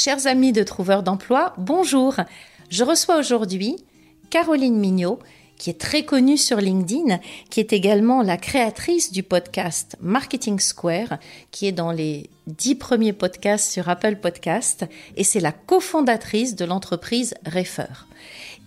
Chers 0.00 0.28
amis 0.28 0.52
de 0.52 0.62
Trouveurs 0.62 1.02
d'emploi, 1.02 1.54
bonjour. 1.58 2.14
Je 2.70 2.84
reçois 2.84 3.18
aujourd'hui 3.18 3.74
Caroline 4.30 4.78
Mignot, 4.78 5.18
qui 5.56 5.70
est 5.70 5.80
très 5.80 6.04
connue 6.04 6.36
sur 6.36 6.58
LinkedIn, 6.58 7.18
qui 7.50 7.58
est 7.58 7.72
également 7.72 8.22
la 8.22 8.36
créatrice 8.36 9.10
du 9.10 9.24
podcast 9.24 9.96
Marketing 10.00 10.60
Square, 10.60 11.18
qui 11.50 11.66
est 11.66 11.72
dans 11.72 11.90
les 11.90 12.30
dix 12.46 12.76
premiers 12.76 13.12
podcasts 13.12 13.72
sur 13.72 13.88
Apple 13.88 14.14
Podcast, 14.22 14.86
et 15.16 15.24
c'est 15.24 15.40
la 15.40 15.50
cofondatrice 15.50 16.54
de 16.54 16.64
l'entreprise 16.64 17.34
Refer. 17.44 18.06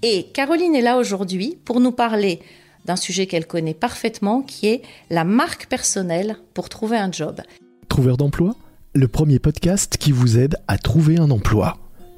Et 0.02 0.23
Caroline 0.34 0.76
est 0.76 0.82
là 0.82 0.98
aujourd'hui 0.98 1.57
pour 1.63 1.79
nous 1.79 1.93
parler 1.93 2.41
d'un 2.84 2.98
sujet 2.98 3.26
qu'elle 3.26 3.48
connaît 3.48 3.73
parfaitement, 3.73 4.41
qui 4.41 4.68
est 4.68 4.82
la 5.09 5.23
marque 5.23 5.68
personnelle 5.68 6.35
pour 6.54 6.68
trouver 6.68 6.98
un 6.98 7.09
job. 7.09 7.40
Trouveur 7.88 8.18
d'emploi, 8.18 8.54
le 8.94 9.08
premier 9.08 9.40
podcast 9.40 9.95
qui 9.98 10.12
vous 10.12 10.38
aide 10.38 10.58
à 10.68 10.77
trouver 10.77 11.18
un 11.18 11.32
emploi. 11.32 11.77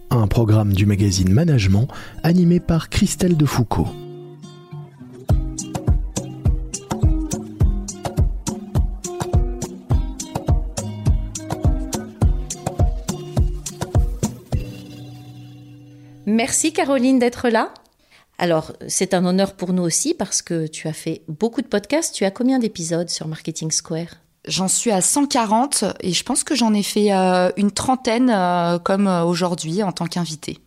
Un 0.09 0.27
programme 0.27 0.73
du 0.73 0.86
magazine 0.88 1.31
Management 1.31 1.88
animé 2.23 2.59
par 2.59 2.89
Christelle 2.89 3.38
Defoucault. 3.38 3.88
Merci 16.26 16.73
Caroline 16.73 17.20
d'être 17.20 17.50
là. 17.50 17.72
Alors, 18.39 18.73
c'est 18.88 19.14
un 19.14 19.26
honneur 19.26 19.53
pour 19.53 19.73
nous 19.73 19.83
aussi 19.83 20.16
parce 20.16 20.42
que 20.42 20.66
tu 20.66 20.88
as 20.88 20.94
fait 20.94 21.22
beaucoup 21.28 21.61
de 21.61 21.67
podcasts. 21.67 22.16
Tu 22.16 22.26
as 22.26 22.31
combien 22.31 22.58
d'épisodes 22.58 23.09
sur 23.09 23.28
Marketing 23.28 23.70
Square? 23.70 24.23
J'en 24.45 24.67
suis 24.67 24.91
à 24.91 24.99
140 24.99 25.86
et 26.02 26.11
je 26.11 26.23
pense 26.23 26.44
que 26.44 26.53
j'en 26.53 26.73
ai 26.73 26.83
fait 26.83 27.13
euh, 27.13 27.49
une 27.55 27.72
trentaine 27.72 28.30
euh, 28.30 28.77
comme 28.77 29.08
euh, 29.08 29.23
aujourd'hui 29.23 29.83
en 29.83 29.94
tant 29.94 30.05
qu'invité. 30.05 30.59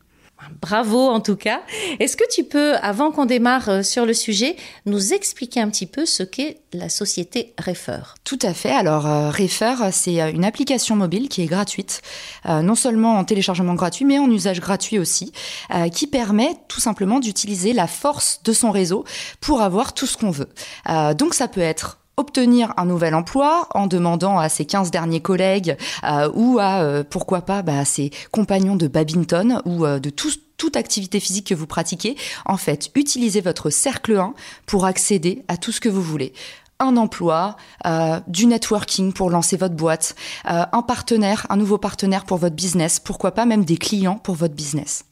Bravo 0.62 0.98
en 0.98 1.20
tout 1.20 1.36
cas. 1.36 1.60
Est-ce 1.98 2.16
que 2.16 2.24
tu 2.30 2.44
peux, 2.44 2.76
avant 2.76 3.10
qu'on 3.10 3.26
démarre 3.26 3.84
sur 3.84 4.06
le 4.06 4.14
sujet, 4.14 4.56
nous 4.86 5.12
expliquer 5.12 5.60
un 5.60 5.68
petit 5.68 5.86
peu 5.86 6.06
ce 6.06 6.22
qu'est 6.22 6.60
la 6.72 6.88
société 6.88 7.52
Refer? 7.58 8.14
Tout 8.22 8.38
à 8.42 8.54
fait. 8.54 8.70
Alors 8.70 9.04
Refer, 9.32 9.90
c'est 9.92 10.20
une 10.30 10.44
application 10.44 10.94
mobile 10.94 11.28
qui 11.28 11.42
est 11.42 11.46
gratuite, 11.46 12.00
non 12.44 12.74
seulement 12.74 13.14
en 13.14 13.24
téléchargement 13.24 13.74
gratuit, 13.74 14.04
mais 14.04 14.18
en 14.18 14.30
usage 14.30 14.60
gratuit 14.60 14.98
aussi, 14.98 15.32
qui 15.92 16.06
permet 16.06 16.50
tout 16.68 16.80
simplement 16.80 17.18
d'utiliser 17.18 17.72
la 17.72 17.86
force 17.86 18.42
de 18.44 18.52
son 18.52 18.70
réseau 18.70 19.04
pour 19.40 19.62
avoir 19.62 19.94
tout 19.94 20.06
ce 20.06 20.18
qu'on 20.18 20.30
veut. 20.30 20.50
donc 21.16 21.34
ça 21.34 21.48
peut 21.48 21.60
être 21.62 21.98
obtenir 22.16 22.72
un 22.76 22.86
nouvel 22.86 23.14
emploi 23.14 23.68
en 23.74 23.86
demandant 23.86 24.38
à 24.38 24.48
ses 24.48 24.64
15 24.64 24.90
derniers 24.90 25.20
collègues 25.20 25.76
euh, 26.04 26.30
ou 26.34 26.58
à, 26.58 26.80
euh, 26.80 27.04
pourquoi 27.08 27.42
pas, 27.42 27.62
bah, 27.62 27.84
ses 27.84 28.10
compagnons 28.30 28.76
de 28.76 28.88
badminton 28.88 29.60
ou 29.66 29.84
euh, 29.84 29.98
de 29.98 30.10
toute 30.10 30.76
activité 30.76 31.20
physique 31.20 31.48
que 31.48 31.54
vous 31.54 31.66
pratiquez. 31.66 32.16
En 32.46 32.56
fait, 32.56 32.90
utilisez 32.94 33.40
votre 33.40 33.70
cercle 33.70 34.16
1 34.16 34.34
pour 34.64 34.86
accéder 34.86 35.44
à 35.48 35.56
tout 35.56 35.72
ce 35.72 35.80
que 35.80 35.88
vous 35.88 36.02
voulez 36.02 36.32
un 36.78 36.98
emploi, 36.98 37.56
du 38.26 38.44
networking 38.44 39.14
pour 39.14 39.30
lancer 39.30 39.56
votre 39.56 39.74
boîte, 39.74 40.14
un 40.44 40.82
partenaire, 40.82 41.46
un 41.48 41.56
nouveau 41.56 41.78
partenaire 41.78 42.26
pour 42.26 42.36
votre 42.36 42.54
business, 42.54 43.00
pourquoi 43.00 43.30
pas 43.30 43.46
même 43.46 43.64
des 43.64 43.78
clients 43.78 44.18
pour 44.18 44.34
votre 44.34 44.52
business. 44.52 45.06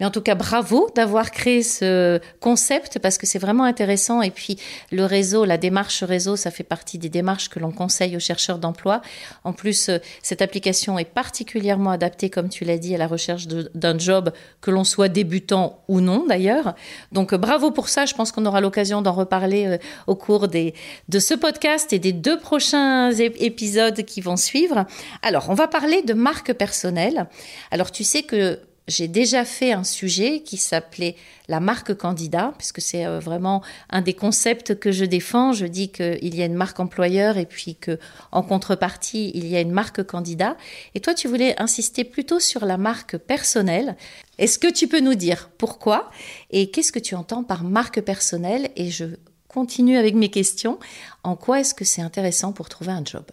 Mais 0.00 0.06
en 0.06 0.10
tout 0.10 0.20
cas, 0.20 0.34
bravo 0.34 0.88
d'avoir 0.94 1.30
créé 1.30 1.62
ce 1.62 2.20
concept 2.40 2.98
parce 2.98 3.18
que 3.18 3.26
c'est 3.26 3.38
vraiment 3.38 3.64
intéressant. 3.64 4.22
Et 4.22 4.30
puis, 4.30 4.56
le 4.92 5.04
réseau, 5.04 5.44
la 5.44 5.58
démarche 5.58 6.04
réseau, 6.04 6.36
ça 6.36 6.50
fait 6.50 6.64
partie 6.64 6.98
des 6.98 7.08
démarches 7.08 7.48
que 7.48 7.58
l'on 7.58 7.72
conseille 7.72 8.16
aux 8.16 8.20
chercheurs 8.20 8.58
d'emploi. 8.58 9.02
En 9.44 9.52
plus, 9.52 9.88
euh, 9.88 9.98
cette 10.22 10.42
application 10.42 10.98
est 10.98 11.04
particulièrement 11.04 11.90
adaptée, 11.90 12.30
comme 12.30 12.48
tu 12.48 12.64
l'as 12.64 12.78
dit, 12.78 12.94
à 12.94 12.98
la 12.98 13.06
recherche 13.06 13.46
d'un 13.48 13.98
job, 13.98 14.32
que 14.60 14.70
l'on 14.70 14.84
soit 14.84 15.08
débutant 15.08 15.82
ou 15.88 16.00
non 16.00 16.26
d'ailleurs. 16.26 16.74
Donc, 17.12 17.32
euh, 17.32 17.38
bravo 17.38 17.70
pour 17.70 17.88
ça. 17.88 18.06
Je 18.06 18.14
pense 18.14 18.30
qu'on 18.30 18.46
aura 18.46 18.60
l'occasion 18.60 19.02
d'en 19.02 19.12
reparler 19.12 19.66
euh, 19.66 19.78
au 20.06 20.14
cours 20.14 20.48
de 20.48 21.18
ce 21.18 21.34
podcast 21.34 21.92
et 21.92 21.98
des 21.98 22.12
deux 22.12 22.38
prochains 22.38 23.10
épisodes 23.10 24.04
qui 24.04 24.20
vont 24.20 24.36
suivre. 24.36 24.86
Alors, 25.22 25.50
on 25.50 25.54
va 25.54 25.66
parler 25.66 26.02
de 26.02 26.14
marque 26.14 26.52
personnelle. 26.52 27.26
Alors, 27.70 27.90
tu 27.90 28.04
sais 28.04 28.22
que 28.22 28.60
j'ai 28.88 29.06
déjà 29.06 29.44
fait 29.44 29.72
un 29.72 29.84
sujet 29.84 30.40
qui 30.40 30.56
s'appelait 30.56 31.14
la 31.46 31.60
marque 31.60 31.94
candidat, 31.94 32.54
puisque 32.56 32.80
c'est 32.80 33.06
euh, 33.06 33.20
vraiment 33.20 33.62
un 33.90 34.00
des 34.00 34.14
concepts 34.14 34.78
que 34.78 34.92
je 34.92 35.04
défends. 35.04 35.52
Je 35.52 35.66
dis 35.66 35.90
qu'il 35.90 36.34
y 36.34 36.42
a 36.42 36.46
une 36.46 36.54
marque 36.54 36.80
employeur 36.80 37.36
et 37.36 37.46
puis 37.46 37.76
que 37.76 37.98
en 38.32 38.42
contrepartie, 38.42 39.30
il 39.34 39.46
y 39.46 39.56
a 39.56 39.60
une 39.60 39.70
marque 39.70 40.02
candidat. 40.02 40.56
Et 40.94 41.00
toi, 41.00 41.14
tu 41.14 41.28
voulais 41.28 41.54
insister 41.60 42.02
plutôt 42.02 42.40
sur 42.40 42.64
la 42.64 42.78
marque 42.78 43.18
personnelle. 43.18 43.96
Est-ce 44.38 44.58
que 44.58 44.72
tu 44.72 44.88
peux 44.88 45.00
nous 45.00 45.14
dire 45.14 45.50
pourquoi 45.58 46.10
et 46.50 46.70
qu'est-ce 46.70 46.92
que 46.92 46.98
tu 46.98 47.14
entends 47.14 47.44
par 47.44 47.64
marque 47.64 48.00
personnelle? 48.00 48.70
Et 48.76 48.90
je 48.90 49.04
continue 49.48 49.98
avec 49.98 50.14
mes 50.14 50.30
questions. 50.30 50.78
En 51.24 51.36
quoi 51.36 51.60
est-ce 51.60 51.74
que 51.74 51.84
c'est 51.84 52.02
intéressant 52.02 52.52
pour 52.52 52.68
trouver 52.68 52.92
un 52.92 53.04
job? 53.04 53.24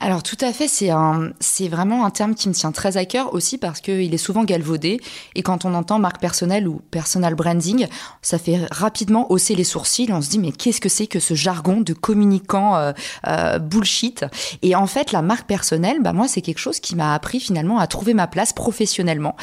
Alors 0.00 0.22
tout 0.22 0.38
à 0.40 0.50
fait, 0.54 0.66
c'est 0.66 0.88
un, 0.88 1.30
c'est 1.40 1.68
vraiment 1.68 2.06
un 2.06 2.10
terme 2.10 2.34
qui 2.34 2.48
me 2.48 2.54
tient 2.54 2.72
très 2.72 2.96
à 2.96 3.04
cœur 3.04 3.34
aussi 3.34 3.58
parce 3.58 3.82
qu'il 3.82 4.14
est 4.14 4.18
souvent 4.18 4.44
galvaudé 4.44 4.98
et 5.34 5.42
quand 5.42 5.66
on 5.66 5.74
entend 5.74 5.98
marque 5.98 6.20
personnelle 6.20 6.66
ou 6.66 6.80
personal 6.90 7.34
branding, 7.34 7.86
ça 8.22 8.38
fait 8.38 8.66
rapidement 8.70 9.30
hausser 9.30 9.54
les 9.54 9.64
sourcils. 9.64 10.10
On 10.10 10.22
se 10.22 10.30
dit 10.30 10.38
mais 10.38 10.52
qu'est-ce 10.52 10.80
que 10.80 10.88
c'est 10.88 11.06
que 11.06 11.20
ce 11.20 11.34
jargon 11.34 11.82
de 11.82 11.92
communicant 11.92 12.76
euh, 12.76 12.92
euh, 13.26 13.58
bullshit? 13.58 14.24
Et 14.62 14.74
en 14.74 14.86
fait, 14.86 15.12
la 15.12 15.20
marque 15.20 15.46
personnelle, 15.46 15.98
bah 16.00 16.14
moi 16.14 16.28
c'est 16.28 16.40
quelque 16.40 16.58
chose 16.58 16.80
qui 16.80 16.96
m'a 16.96 17.12
appris 17.12 17.38
finalement 17.38 17.78
à 17.78 17.86
trouver 17.86 18.14
ma 18.14 18.26
place 18.26 18.54
professionnellement. 18.54 19.36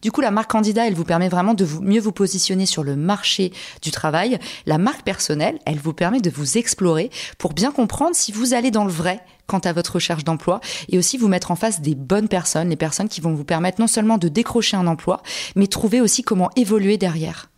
Du 0.00 0.12
coup, 0.12 0.20
la 0.20 0.30
marque 0.30 0.52
candidat, 0.52 0.86
elle 0.86 0.94
vous 0.94 1.04
permet 1.04 1.28
vraiment 1.28 1.54
de 1.54 1.64
vous, 1.64 1.80
mieux 1.82 2.00
vous 2.00 2.12
positionner 2.12 2.66
sur 2.66 2.84
le 2.84 2.94
marché 2.94 3.52
du 3.82 3.90
travail. 3.90 4.38
La 4.66 4.78
marque 4.78 5.02
personnelle, 5.02 5.58
elle 5.66 5.78
vous 5.78 5.92
permet 5.92 6.20
de 6.20 6.30
vous 6.30 6.56
explorer 6.56 7.10
pour 7.36 7.52
bien 7.52 7.72
comprendre 7.72 8.14
si 8.14 8.30
vous 8.30 8.54
allez 8.54 8.70
dans 8.70 8.84
le 8.84 8.92
vrai 8.92 9.20
quant 9.46 9.58
à 9.58 9.72
votre 9.72 9.94
recherche 9.94 10.24
d'emploi 10.24 10.60
et 10.88 10.98
aussi 10.98 11.18
vous 11.18 11.28
mettre 11.28 11.50
en 11.50 11.56
face 11.56 11.80
des 11.80 11.94
bonnes 11.94 12.28
personnes, 12.28 12.70
les 12.70 12.76
personnes 12.76 13.08
qui 13.08 13.20
vont 13.20 13.34
vous 13.34 13.44
permettre 13.44 13.80
non 13.80 13.86
seulement 13.86 14.18
de 14.18 14.28
décrocher 14.28 14.76
un 14.76 14.86
emploi, 14.86 15.22
mais 15.56 15.66
trouver 15.66 16.00
aussi 16.00 16.22
comment 16.22 16.50
évoluer 16.56 16.96
derrière. 16.96 17.48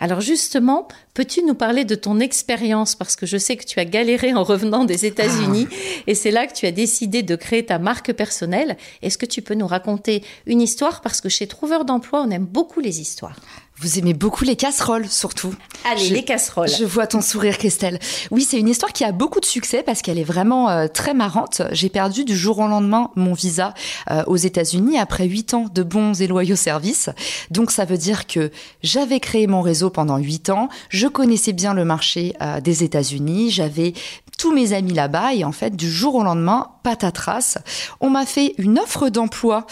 Alors 0.00 0.20
justement, 0.20 0.88
peux-tu 1.14 1.42
nous 1.42 1.54
parler 1.54 1.84
de 1.84 1.94
ton 1.94 2.18
expérience? 2.18 2.96
Parce 2.96 3.16
que 3.16 3.26
je 3.26 3.36
sais 3.36 3.56
que 3.56 3.64
tu 3.64 3.78
as 3.78 3.84
galéré 3.84 4.34
en 4.34 4.42
revenant 4.42 4.84
des 4.84 5.06
États-Unis 5.06 5.68
ah. 5.70 6.02
et 6.06 6.14
c'est 6.14 6.30
là 6.30 6.46
que 6.46 6.54
tu 6.54 6.66
as 6.66 6.72
décidé 6.72 7.22
de 7.22 7.36
créer 7.36 7.64
ta 7.64 7.78
marque 7.78 8.12
personnelle. 8.12 8.76
Est-ce 9.02 9.18
que 9.18 9.26
tu 9.26 9.42
peux 9.42 9.54
nous 9.54 9.66
raconter 9.66 10.24
une 10.46 10.60
histoire? 10.60 11.02
Parce 11.02 11.20
que 11.20 11.28
chez 11.28 11.46
Trouveur 11.46 11.84
d'emploi, 11.84 12.24
on 12.26 12.30
aime 12.30 12.46
beaucoup 12.46 12.80
les 12.80 13.00
histoires. 13.00 13.36
Vous 13.82 13.98
aimez 13.98 14.14
beaucoup 14.14 14.44
les 14.44 14.54
casseroles, 14.54 15.08
surtout. 15.08 15.52
Allez, 15.84 16.08
les 16.10 16.24
casseroles. 16.24 16.68
Je 16.68 16.84
vois 16.84 17.08
ton 17.08 17.20
sourire, 17.20 17.58
Christelle. 17.58 17.98
Oui, 18.30 18.46
c'est 18.48 18.56
une 18.60 18.68
histoire 18.68 18.92
qui 18.92 19.02
a 19.02 19.10
beaucoup 19.10 19.40
de 19.40 19.44
succès 19.44 19.82
parce 19.82 20.02
qu'elle 20.02 20.20
est 20.20 20.24
vraiment 20.24 20.70
euh, 20.70 20.86
très 20.86 21.14
marrante. 21.14 21.62
J'ai 21.72 21.88
perdu 21.88 22.24
du 22.24 22.36
jour 22.36 22.60
au 22.60 22.68
lendemain 22.68 23.10
mon 23.16 23.32
visa 23.32 23.74
euh, 24.08 24.22
aux 24.28 24.36
États-Unis 24.36 25.00
après 25.00 25.26
huit 25.26 25.52
ans 25.52 25.66
de 25.74 25.82
bons 25.82 26.22
et 26.22 26.28
loyaux 26.28 26.54
services. 26.54 27.10
Donc, 27.50 27.72
ça 27.72 27.84
veut 27.84 27.98
dire 27.98 28.28
que 28.28 28.52
j'avais 28.84 29.18
créé 29.18 29.48
mon 29.48 29.62
réseau 29.62 29.90
pendant 29.90 30.18
huit 30.18 30.48
ans. 30.48 30.68
Je 30.88 31.08
connaissais 31.08 31.52
bien 31.52 31.74
le 31.74 31.84
marché 31.84 32.36
euh, 32.40 32.60
des 32.60 32.84
États-Unis. 32.84 33.50
J'avais 33.50 33.94
tous 34.38 34.54
mes 34.54 34.74
amis 34.74 34.94
là-bas 34.94 35.34
et 35.34 35.42
en 35.42 35.52
fait 35.52 35.74
du 35.74 35.90
jour 35.90 36.14
au 36.14 36.22
lendemain 36.22 36.70
patatras 36.82 37.58
on 38.00 38.10
m'a 38.10 38.26
fait 38.26 38.54
une 38.58 38.78
offre 38.78 39.08
d'emploi 39.08 39.66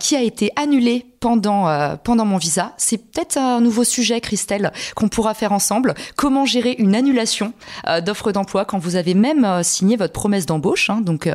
qui 0.00 0.16
a 0.16 0.22
été 0.22 0.50
annulée 0.56 1.09
pendant 1.20 1.68
euh, 1.68 1.96
pendant 2.02 2.24
mon 2.24 2.38
visa. 2.38 2.72
C'est 2.78 2.96
peut-être 2.96 3.36
un 3.36 3.60
nouveau 3.60 3.84
sujet, 3.84 4.20
Christelle, 4.20 4.72
qu'on 4.96 5.08
pourra 5.08 5.34
faire 5.34 5.52
ensemble. 5.52 5.94
Comment 6.16 6.46
gérer 6.46 6.74
une 6.78 6.94
annulation 6.94 7.52
euh, 7.86 8.00
d'offre 8.00 8.32
d'emploi 8.32 8.64
quand 8.64 8.78
vous 8.78 8.96
avez 8.96 9.14
même 9.14 9.44
euh, 9.44 9.62
signé 9.62 9.96
votre 9.96 10.14
promesse 10.14 10.46
d'embauche. 10.46 10.88
Hein. 10.88 11.02
donc, 11.02 11.28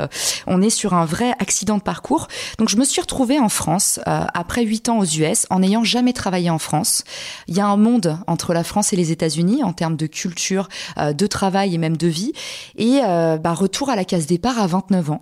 on 0.47 0.61
est 0.61 0.71
sur 0.71 0.93
un 0.95 1.05
vrai 1.05 1.33
accident 1.39 1.77
de 1.77 1.83
parcours. 1.83 2.27
Donc, 2.57 2.69
je 2.69 2.77
me 2.77 2.83
suis 2.83 2.99
retrouvée 2.99 3.39
en 3.39 3.49
France 3.49 3.99
après 4.05 4.63
huit 4.63 4.89
ans 4.89 4.97
aux 4.97 5.05
US, 5.05 5.45
en 5.51 5.59
n'ayant 5.59 5.83
jamais 5.83 6.13
travaillé 6.13 6.49
en 6.49 6.57
France. 6.57 7.03
Il 7.47 7.55
y 7.55 7.59
a 7.59 7.67
un 7.67 7.77
monde 7.77 8.17
entre 8.25 8.53
la 8.53 8.63
France 8.63 8.93
et 8.93 8.95
les 8.95 9.11
États-Unis 9.11 9.63
en 9.63 9.73
termes 9.73 9.95
de 9.95 10.07
culture, 10.07 10.67
de 10.97 11.27
travail 11.27 11.75
et 11.75 11.77
même 11.77 11.97
de 11.97 12.07
vie. 12.07 12.33
Et 12.77 13.01
bah, 13.01 13.53
retour 13.53 13.89
à 13.89 13.95
la 13.95 14.05
case 14.05 14.25
départ 14.25 14.59
à 14.59 14.65
29 14.65 15.11
ans, 15.11 15.21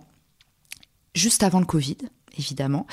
juste 1.14 1.44
avant 1.44 1.60
le 1.60 1.66
Covid. 1.66 1.98
Évidemment. 2.38 2.86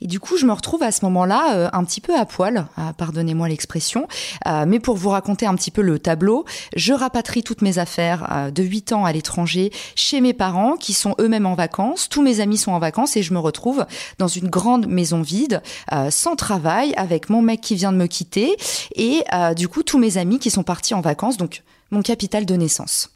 Et 0.00 0.06
du 0.06 0.20
coup, 0.20 0.36
je 0.36 0.46
me 0.46 0.52
retrouve 0.52 0.82
à 0.82 0.92
ce 0.92 1.04
moment-là 1.04 1.54
euh, 1.54 1.68
un 1.72 1.84
petit 1.84 2.00
peu 2.00 2.16
à 2.16 2.24
poil, 2.24 2.66
euh, 2.78 2.92
pardonnez-moi 2.96 3.48
l'expression, 3.48 4.06
euh, 4.46 4.64
mais 4.66 4.78
pour 4.78 4.96
vous 4.96 5.08
raconter 5.10 5.46
un 5.46 5.54
petit 5.54 5.70
peu 5.70 5.82
le 5.82 5.98
tableau, 5.98 6.44
je 6.76 6.92
rapatrie 6.92 7.42
toutes 7.42 7.62
mes 7.62 7.78
affaires 7.78 8.50
de 8.52 8.62
8 8.62 8.92
ans 8.92 9.04
à 9.04 9.12
l'étranger 9.12 9.72
chez 9.94 10.20
mes 10.20 10.32
parents 10.32 10.76
qui 10.76 10.92
sont 10.92 11.14
eux-mêmes 11.20 11.46
en 11.46 11.54
vacances, 11.54 12.08
tous 12.08 12.22
mes 12.22 12.40
amis 12.40 12.58
sont 12.58 12.72
en 12.72 12.78
vacances 12.78 13.16
et 13.16 13.22
je 13.22 13.32
me 13.32 13.38
retrouve 13.38 13.86
dans 14.18 14.28
une 14.28 14.48
grande 14.48 14.86
maison 14.86 15.22
vide, 15.22 15.62
sans 16.10 16.36
travail, 16.36 16.94
avec 16.96 17.30
mon 17.30 17.42
mec 17.42 17.60
qui 17.60 17.74
vient 17.74 17.92
de 17.92 17.96
me 17.96 18.06
quitter 18.06 18.56
et 18.94 19.24
du 19.56 19.68
coup 19.68 19.82
tous 19.82 19.98
mes 19.98 20.18
amis 20.18 20.38
qui 20.38 20.50
sont 20.50 20.62
partis 20.62 20.94
en 20.94 21.00
vacances, 21.00 21.36
donc 21.36 21.62
mon 21.90 22.02
capital 22.02 22.46
de 22.46 22.54
naissance. 22.54 23.10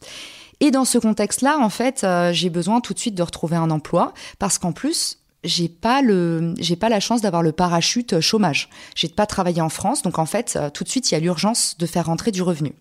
Et 0.61 0.71
dans 0.71 0.85
ce 0.85 0.99
contexte-là, 0.99 1.59
en 1.59 1.71
fait, 1.71 2.07
j'ai 2.33 2.51
besoin 2.51 2.81
tout 2.81 2.95
de 2.95 2.99
suite 2.99 3.15
de 3.15 3.23
retrouver 3.23 3.57
un 3.57 3.71
emploi 3.71 4.13
parce 4.39 4.59
qu'en 4.59 4.73
plus, 4.73 5.19
j'ai 5.49 5.69
pas 5.69 6.03
le 6.03 6.55
j'ai 6.59 6.77
pas 6.77 6.89
la 6.89 7.01
chance 7.01 7.21
d'avoir 7.21 7.43
le 7.43 7.53
parachute 7.53 8.15
euh, 8.15 8.21
chômage. 8.21 8.69
J'ai 8.95 9.09
pas 9.09 9.27
travaillé 9.27 9.61
en 9.61 9.69
France, 9.69 10.03
donc 10.03 10.19
en 10.19 10.27
fait 10.27 10.55
euh, 10.57 10.71
tout 10.71 10.85
de 10.85 10.89
suite 10.89 11.11
il 11.11 11.15
y 11.15 11.17
a 11.17 11.21
l'urgence 11.21 11.77
de 11.79 11.87
faire 11.87 12.07
rentrer 12.07 12.31
du 12.31 12.43
revenu. 12.43 12.75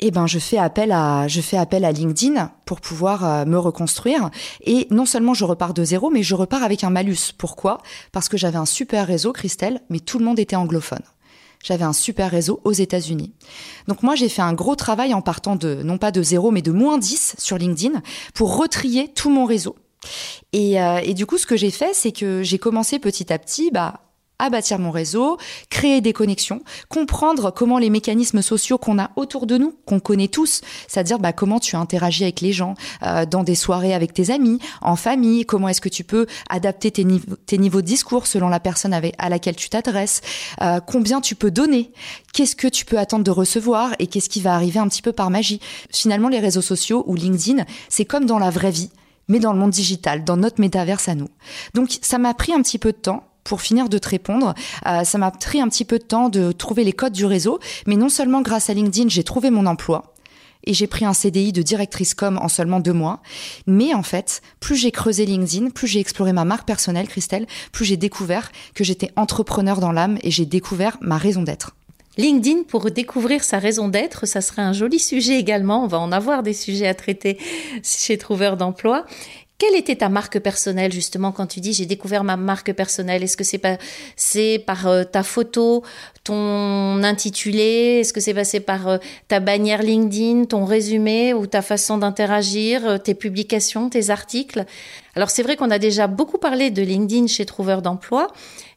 Eh 0.00 0.10
ben 0.10 0.26
je 0.26 0.38
fais 0.38 0.58
appel 0.58 0.92
à 0.92 1.26
je 1.28 1.40
fais 1.40 1.56
appel 1.56 1.84
à 1.84 1.92
LinkedIn 1.92 2.52
pour 2.66 2.80
pouvoir 2.80 3.24
euh, 3.24 3.44
me 3.44 3.58
reconstruire 3.58 4.30
et 4.64 4.86
non 4.90 5.06
seulement 5.06 5.34
je 5.34 5.44
repars 5.44 5.74
de 5.74 5.84
zéro 5.84 6.10
mais 6.10 6.22
je 6.22 6.34
repars 6.34 6.62
avec 6.62 6.84
un 6.84 6.90
malus. 6.90 7.32
Pourquoi? 7.36 7.78
Parce 8.12 8.28
que 8.28 8.36
j'avais 8.36 8.58
un 8.58 8.66
super 8.66 9.06
réseau 9.06 9.32
Christelle, 9.32 9.80
mais 9.88 10.00
tout 10.00 10.18
le 10.18 10.24
monde 10.24 10.38
était 10.38 10.56
anglophone. 10.56 11.02
J'avais 11.62 11.84
un 11.84 11.92
super 11.92 12.30
réseau 12.30 12.60
aux 12.62 12.72
États-Unis. 12.72 13.32
Donc 13.88 14.04
moi, 14.04 14.14
j'ai 14.14 14.28
fait 14.28 14.42
un 14.42 14.52
gros 14.52 14.76
travail 14.76 15.12
en 15.12 15.22
partant 15.22 15.56
de, 15.56 15.82
non 15.82 15.98
pas 15.98 16.12
de 16.12 16.22
zéro, 16.22 16.52
mais 16.52 16.62
de 16.62 16.70
moins 16.70 16.98
10 16.98 17.34
sur 17.36 17.58
LinkedIn 17.58 18.00
pour 18.32 18.56
retrier 18.56 19.08
tout 19.08 19.28
mon 19.28 19.44
réseau 19.44 19.74
euh, 20.54 21.00
et, 21.02 21.14
du 21.14 21.26
coup, 21.26 21.38
ce 21.38 21.46
que 21.46 21.56
j'ai 21.56 21.70
fait, 21.70 21.94
c'est 21.94 22.12
que 22.12 22.42
j'ai 22.42 22.58
commencé 22.58 22.98
petit 22.98 23.32
à 23.32 23.38
petit 23.38 23.70
bah, 23.70 24.00
à 24.38 24.50
bâtir 24.50 24.78
mon 24.78 24.90
réseau, 24.90 25.36
créer 25.68 26.00
des 26.00 26.12
connexions, 26.12 26.62
comprendre 26.88 27.50
comment 27.50 27.78
les 27.78 27.90
mécanismes 27.90 28.40
sociaux 28.40 28.78
qu'on 28.78 28.98
a 28.98 29.10
autour 29.16 29.46
de 29.46 29.58
nous, 29.58 29.74
qu'on 29.84 29.98
connaît 29.98 30.28
tous, 30.28 30.60
c'est-à-dire 30.86 31.18
bah, 31.18 31.32
comment 31.32 31.58
tu 31.58 31.74
interagis 31.74 32.22
avec 32.22 32.40
les 32.40 32.52
gens, 32.52 32.74
euh, 33.02 33.26
dans 33.26 33.42
des 33.42 33.56
soirées 33.56 33.94
avec 33.94 34.12
tes 34.12 34.30
amis, 34.30 34.60
en 34.80 34.94
famille, 34.94 35.44
comment 35.44 35.68
est-ce 35.68 35.80
que 35.80 35.88
tu 35.88 36.04
peux 36.04 36.26
adapter 36.48 36.92
tes, 36.92 37.04
niveaux, 37.04 37.80
de 37.80 37.86
discours 37.86 38.26
selon 38.28 38.48
la 38.48 38.60
personne 38.60 38.94
à 38.94 39.28
laquelle 39.28 39.56
tu 39.56 39.68
t'adresses, 39.70 40.20
euh, 40.62 40.78
combien 40.80 41.20
tu 41.20 41.34
peux 41.34 41.50
donner, 41.50 41.90
qu'est-ce 42.32 42.54
que 42.54 42.68
tu 42.68 42.84
peux 42.84 42.98
attendre 42.98 43.24
de 43.24 43.30
recevoir 43.32 43.90
et 43.98 44.06
qu'est-ce 44.06 44.28
qui 44.28 44.40
va 44.40 44.54
arriver 44.54 44.78
un 44.78 44.88
petit 44.88 45.02
peu 45.02 45.12
par 45.12 45.30
magie. 45.30 45.60
Finalement, 45.92 46.28
les 46.28 46.38
réseaux 46.38 46.62
sociaux 46.62 47.02
ou 47.08 47.16
LinkedIn, 47.16 47.64
c'est 47.88 48.04
comme 48.04 48.24
dans 48.24 48.38
la 48.38 48.50
vraie 48.50 48.70
vie 48.70 48.90
mais 49.28 49.38
dans 49.38 49.52
le 49.52 49.58
monde 49.58 49.70
digital, 49.70 50.24
dans 50.24 50.36
notre 50.36 50.60
métaverse 50.60 51.08
à 51.08 51.14
nous. 51.14 51.28
Donc 51.74 51.98
ça 52.02 52.18
m'a 52.18 52.34
pris 52.34 52.52
un 52.52 52.62
petit 52.62 52.78
peu 52.78 52.92
de 52.92 52.98
temps 52.98 53.24
pour 53.44 53.62
finir 53.62 53.88
de 53.88 53.98
te 53.98 54.08
répondre. 54.08 54.54
Euh, 54.86 55.04
ça 55.04 55.18
m'a 55.18 55.30
pris 55.30 55.60
un 55.60 55.68
petit 55.68 55.84
peu 55.84 55.98
de 55.98 56.04
temps 56.04 56.28
de 56.28 56.52
trouver 56.52 56.84
les 56.84 56.92
codes 56.92 57.14
du 57.14 57.24
réseau, 57.24 57.58
mais 57.86 57.96
non 57.96 58.08
seulement 58.08 58.42
grâce 58.42 58.70
à 58.70 58.74
LinkedIn, 58.74 59.08
j'ai 59.08 59.24
trouvé 59.24 59.50
mon 59.50 59.66
emploi. 59.66 60.14
Et 60.64 60.74
j'ai 60.74 60.86
pris 60.86 61.04
un 61.04 61.14
CDI 61.14 61.52
de 61.52 61.62
directrice 61.62 62.14
com 62.14 62.38
en 62.42 62.48
seulement 62.48 62.80
deux 62.80 62.92
mois. 62.92 63.22
Mais 63.66 63.94
en 63.94 64.02
fait, 64.02 64.42
plus 64.60 64.76
j'ai 64.76 64.90
creusé 64.90 65.24
LinkedIn, 65.24 65.70
plus 65.70 65.86
j'ai 65.86 66.00
exploré 66.00 66.32
ma 66.32 66.44
marque 66.44 66.66
personnelle, 66.66 67.08
Christelle, 67.08 67.46
plus 67.72 67.84
j'ai 67.84 67.96
découvert 67.96 68.50
que 68.74 68.84
j'étais 68.84 69.10
entrepreneur 69.16 69.80
dans 69.80 69.92
l'âme 69.92 70.18
et 70.22 70.30
j'ai 70.30 70.46
découvert 70.46 70.98
ma 71.00 71.16
raison 71.16 71.42
d'être. 71.42 71.77
LinkedIn 72.18 72.64
pour 72.64 72.90
découvrir 72.90 73.44
sa 73.44 73.58
raison 73.60 73.88
d'être, 73.88 74.26
ça 74.26 74.40
serait 74.40 74.62
un 74.62 74.72
joli 74.72 74.98
sujet 74.98 75.38
également. 75.38 75.84
On 75.84 75.86
va 75.86 76.00
en 76.00 76.10
avoir 76.10 76.42
des 76.42 76.52
sujets 76.52 76.88
à 76.88 76.94
traiter 76.94 77.38
chez 77.84 78.18
Trouveur 78.18 78.56
d'emploi. 78.56 79.06
Quelle 79.58 79.74
était 79.74 79.96
ta 79.96 80.08
marque 80.08 80.38
personnelle 80.38 80.92
justement 80.92 81.32
quand 81.32 81.46
tu 81.48 81.58
dis 81.58 81.72
j'ai 81.72 81.84
découvert 81.84 82.22
ma 82.22 82.36
marque 82.36 82.72
personnelle? 82.72 83.24
Est-ce 83.24 83.36
que 83.36 83.42
c'est 83.42 83.58
pas 83.58 83.76
c'est 84.14 84.62
par 84.64 84.86
euh, 84.86 85.02
ta 85.02 85.24
photo, 85.24 85.82
ton 86.22 87.02
intitulé? 87.02 87.98
Est-ce 88.00 88.12
que 88.12 88.20
c'est 88.20 88.34
passé 88.34 88.60
par 88.60 88.86
euh, 88.86 88.98
ta 89.26 89.40
bannière 89.40 89.82
LinkedIn, 89.82 90.44
ton 90.44 90.64
résumé 90.64 91.34
ou 91.34 91.48
ta 91.48 91.60
façon 91.60 91.98
d'interagir, 91.98 92.86
euh, 92.86 92.98
tes 92.98 93.14
publications, 93.14 93.90
tes 93.90 94.10
articles? 94.10 94.64
Alors 95.16 95.30
c'est 95.30 95.42
vrai 95.42 95.56
qu'on 95.56 95.72
a 95.72 95.80
déjà 95.80 96.06
beaucoup 96.06 96.38
parlé 96.38 96.70
de 96.70 96.82
LinkedIn 96.82 97.26
chez 97.26 97.44
Trouveur 97.44 97.82
d'emploi. 97.82 98.28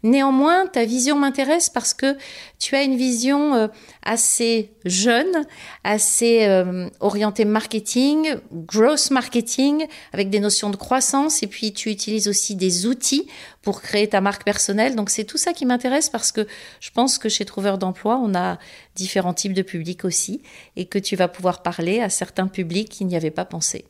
Néanmoins, 0.03 0.65
ta 0.65 0.83
vision 0.85 1.15
m'intéresse 1.15 1.69
parce 1.69 1.93
que 1.93 2.17
tu 2.57 2.75
as 2.75 2.81
une 2.81 2.95
vision 2.95 3.53
euh, 3.53 3.67
assez 4.03 4.71
jeune, 4.83 5.45
assez 5.83 6.45
euh, 6.45 6.89
orientée 6.99 7.45
marketing, 7.45 8.35
growth 8.51 9.11
marketing, 9.11 9.85
avec 10.11 10.31
des 10.31 10.39
notions 10.39 10.71
de 10.71 10.75
croissance, 10.75 11.43
et 11.43 11.47
puis 11.47 11.71
tu 11.71 11.89
utilises 11.89 12.27
aussi 12.27 12.55
des 12.55 12.87
outils 12.87 13.27
pour 13.61 13.81
créer 13.81 14.07
ta 14.07 14.21
marque 14.21 14.43
personnelle. 14.43 14.95
Donc 14.95 15.11
c'est 15.11 15.25
tout 15.25 15.37
ça 15.37 15.53
qui 15.53 15.65
m'intéresse 15.65 16.09
parce 16.09 16.31
que 16.31 16.47
je 16.79 16.89
pense 16.89 17.19
que 17.19 17.29
chez 17.29 17.45
Trouveur 17.45 17.77
d'emploi, 17.77 18.19
on 18.23 18.33
a 18.33 18.57
différents 18.95 19.35
types 19.35 19.53
de 19.53 19.61
publics 19.61 20.03
aussi, 20.03 20.41
et 20.75 20.85
que 20.85 20.97
tu 20.97 21.15
vas 21.15 21.27
pouvoir 21.27 21.61
parler 21.61 22.01
à 22.01 22.09
certains 22.09 22.47
publics 22.47 22.89
qui 22.89 23.05
n'y 23.05 23.15
avaient 23.15 23.29
pas 23.29 23.45
pensé. 23.45 23.85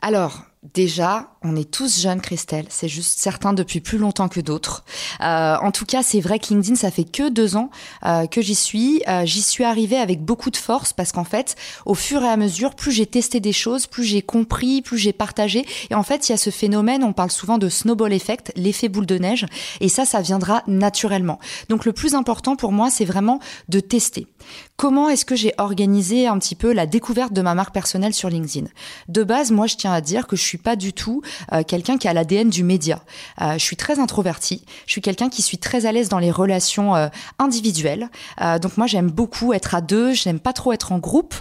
Alors, 0.00 0.46
déjà, 0.74 1.32
on 1.42 1.56
est 1.56 1.70
tous 1.70 2.00
jeunes, 2.00 2.20
Christelle. 2.20 2.66
C'est 2.68 2.88
juste 2.88 3.18
certains 3.18 3.52
depuis 3.52 3.80
plus 3.80 3.98
longtemps 3.98 4.28
que 4.28 4.40
d'autres. 4.40 4.84
Euh, 5.20 5.56
en 5.60 5.72
tout 5.72 5.84
cas, 5.84 6.02
c'est 6.02 6.20
vrai 6.20 6.38
que 6.38 6.48
LinkedIn, 6.48 6.76
ça 6.76 6.90
fait 6.90 7.04
que 7.04 7.28
deux 7.28 7.56
ans 7.56 7.70
euh, 8.06 8.26
que 8.26 8.40
j'y 8.40 8.54
suis. 8.54 9.02
Euh, 9.08 9.24
j'y 9.24 9.42
suis 9.42 9.64
arrivée 9.64 9.96
avec 9.96 10.24
beaucoup 10.24 10.50
de 10.50 10.56
force 10.56 10.92
parce 10.92 11.10
qu'en 11.10 11.24
fait, 11.24 11.56
au 11.84 11.94
fur 11.94 12.22
et 12.22 12.28
à 12.28 12.36
mesure, 12.36 12.74
plus 12.74 12.92
j'ai 12.92 13.06
testé 13.06 13.40
des 13.40 13.52
choses, 13.52 13.86
plus 13.86 14.04
j'ai 14.04 14.22
compris, 14.22 14.82
plus 14.82 14.98
j'ai 14.98 15.12
partagé. 15.12 15.66
Et 15.90 15.94
en 15.94 16.04
fait, 16.04 16.28
il 16.28 16.32
y 16.32 16.34
a 16.34 16.38
ce 16.38 16.50
phénomène, 16.50 17.02
on 17.02 17.12
parle 17.12 17.30
souvent 17.30 17.58
de 17.58 17.68
snowball 17.68 18.12
effect, 18.12 18.52
l'effet 18.54 18.88
boule 18.88 19.06
de 19.06 19.18
neige. 19.18 19.46
Et 19.80 19.88
ça, 19.88 20.04
ça 20.04 20.20
viendra 20.20 20.62
naturellement. 20.68 21.40
Donc 21.68 21.84
le 21.84 21.92
plus 21.92 22.14
important 22.14 22.54
pour 22.54 22.70
moi, 22.70 22.88
c'est 22.88 23.04
vraiment 23.04 23.40
de 23.68 23.80
tester. 23.80 24.28
Comment 24.76 25.08
est-ce 25.08 25.24
que 25.24 25.36
j'ai 25.36 25.54
organisé 25.58 26.26
un 26.26 26.38
petit 26.38 26.54
peu 26.54 26.72
la 26.72 26.86
découverte 26.86 27.32
de 27.32 27.42
ma 27.42 27.54
marque 27.54 27.74
personnelle 27.74 28.14
sur 28.14 28.28
LinkedIn? 28.28 28.68
De 29.08 29.22
base, 29.22 29.50
moi, 29.50 29.66
je 29.66 29.76
tiens 29.76 29.92
à 29.92 30.00
dire 30.00 30.26
que 30.26 30.34
je 30.34 30.42
suis 30.42 30.51
pas 30.58 30.76
du 30.76 30.92
tout 30.92 31.22
euh, 31.52 31.62
quelqu'un 31.62 31.98
qui 31.98 32.08
a 32.08 32.12
l'ADN 32.12 32.50
du 32.50 32.64
média. 32.64 33.00
Euh, 33.40 33.54
je 33.54 33.64
suis 33.64 33.76
très 33.76 33.98
introvertie. 33.98 34.64
Je 34.86 34.92
suis 34.92 35.00
quelqu'un 35.00 35.28
qui 35.28 35.42
suis 35.42 35.58
très 35.58 35.86
à 35.86 35.92
l'aise 35.92 36.08
dans 36.08 36.18
les 36.18 36.30
relations 36.30 36.94
euh, 36.94 37.08
individuelles. 37.38 38.08
donc 38.60 38.76
moi, 38.76 38.86
j'aime 38.86 39.10
beaucoup 39.10 39.52
être 39.52 39.74
à 39.74 39.80
deux. 39.80 40.12
J'aime 40.12 40.40
pas 40.40 40.52
trop 40.52 40.72
être 40.72 40.92
en 40.92 40.98
groupe. 40.98 41.34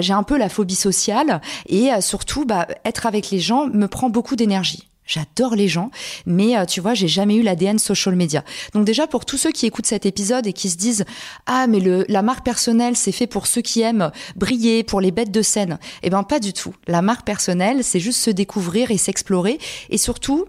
j'ai 0.00 0.12
un 0.12 0.22
peu 0.22 0.36
la 0.38 0.48
phobie 0.48 0.74
sociale 0.74 1.40
et 1.66 1.90
surtout, 2.00 2.44
bah, 2.44 2.66
être 2.84 3.06
avec 3.06 3.30
les 3.30 3.40
gens 3.40 3.66
me 3.66 3.86
prend 3.86 4.10
beaucoup 4.10 4.36
d'énergie. 4.36 4.88
J'adore 5.06 5.54
les 5.54 5.68
gens, 5.68 5.90
mais 6.26 6.54
tu 6.66 6.80
vois, 6.80 6.94
j'ai 6.94 7.08
jamais 7.08 7.36
eu 7.36 7.42
l'ADN 7.42 7.78
social 7.78 8.16
media. 8.16 8.42
Donc 8.72 8.84
déjà 8.84 9.06
pour 9.06 9.24
tous 9.24 9.36
ceux 9.36 9.52
qui 9.52 9.66
écoutent 9.66 9.86
cet 9.86 10.06
épisode 10.06 10.46
et 10.46 10.52
qui 10.52 10.70
se 10.70 10.76
disent 10.76 11.04
ah 11.46 11.66
mais 11.66 11.80
le 11.80 12.04
la 12.08 12.22
marque 12.22 12.44
personnelle 12.44 12.96
c'est 12.96 13.12
fait 13.12 13.26
pour 13.26 13.46
ceux 13.46 13.60
qui 13.60 13.82
aiment 13.82 14.10
briller, 14.36 14.82
pour 14.82 15.00
les 15.00 15.10
bêtes 15.10 15.30
de 15.30 15.42
scène. 15.42 15.78
Eh 16.02 16.10
ben 16.10 16.22
pas 16.22 16.40
du 16.40 16.52
tout. 16.52 16.74
La 16.86 17.02
marque 17.02 17.26
personnelle 17.26 17.84
c'est 17.84 18.00
juste 18.00 18.20
se 18.20 18.30
découvrir 18.30 18.90
et 18.90 18.98
s'explorer 18.98 19.58
et 19.90 19.98
surtout 19.98 20.46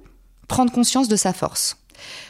prendre 0.47 0.71
conscience 0.71 1.07
de 1.07 1.15
sa 1.15 1.33
force. 1.33 1.77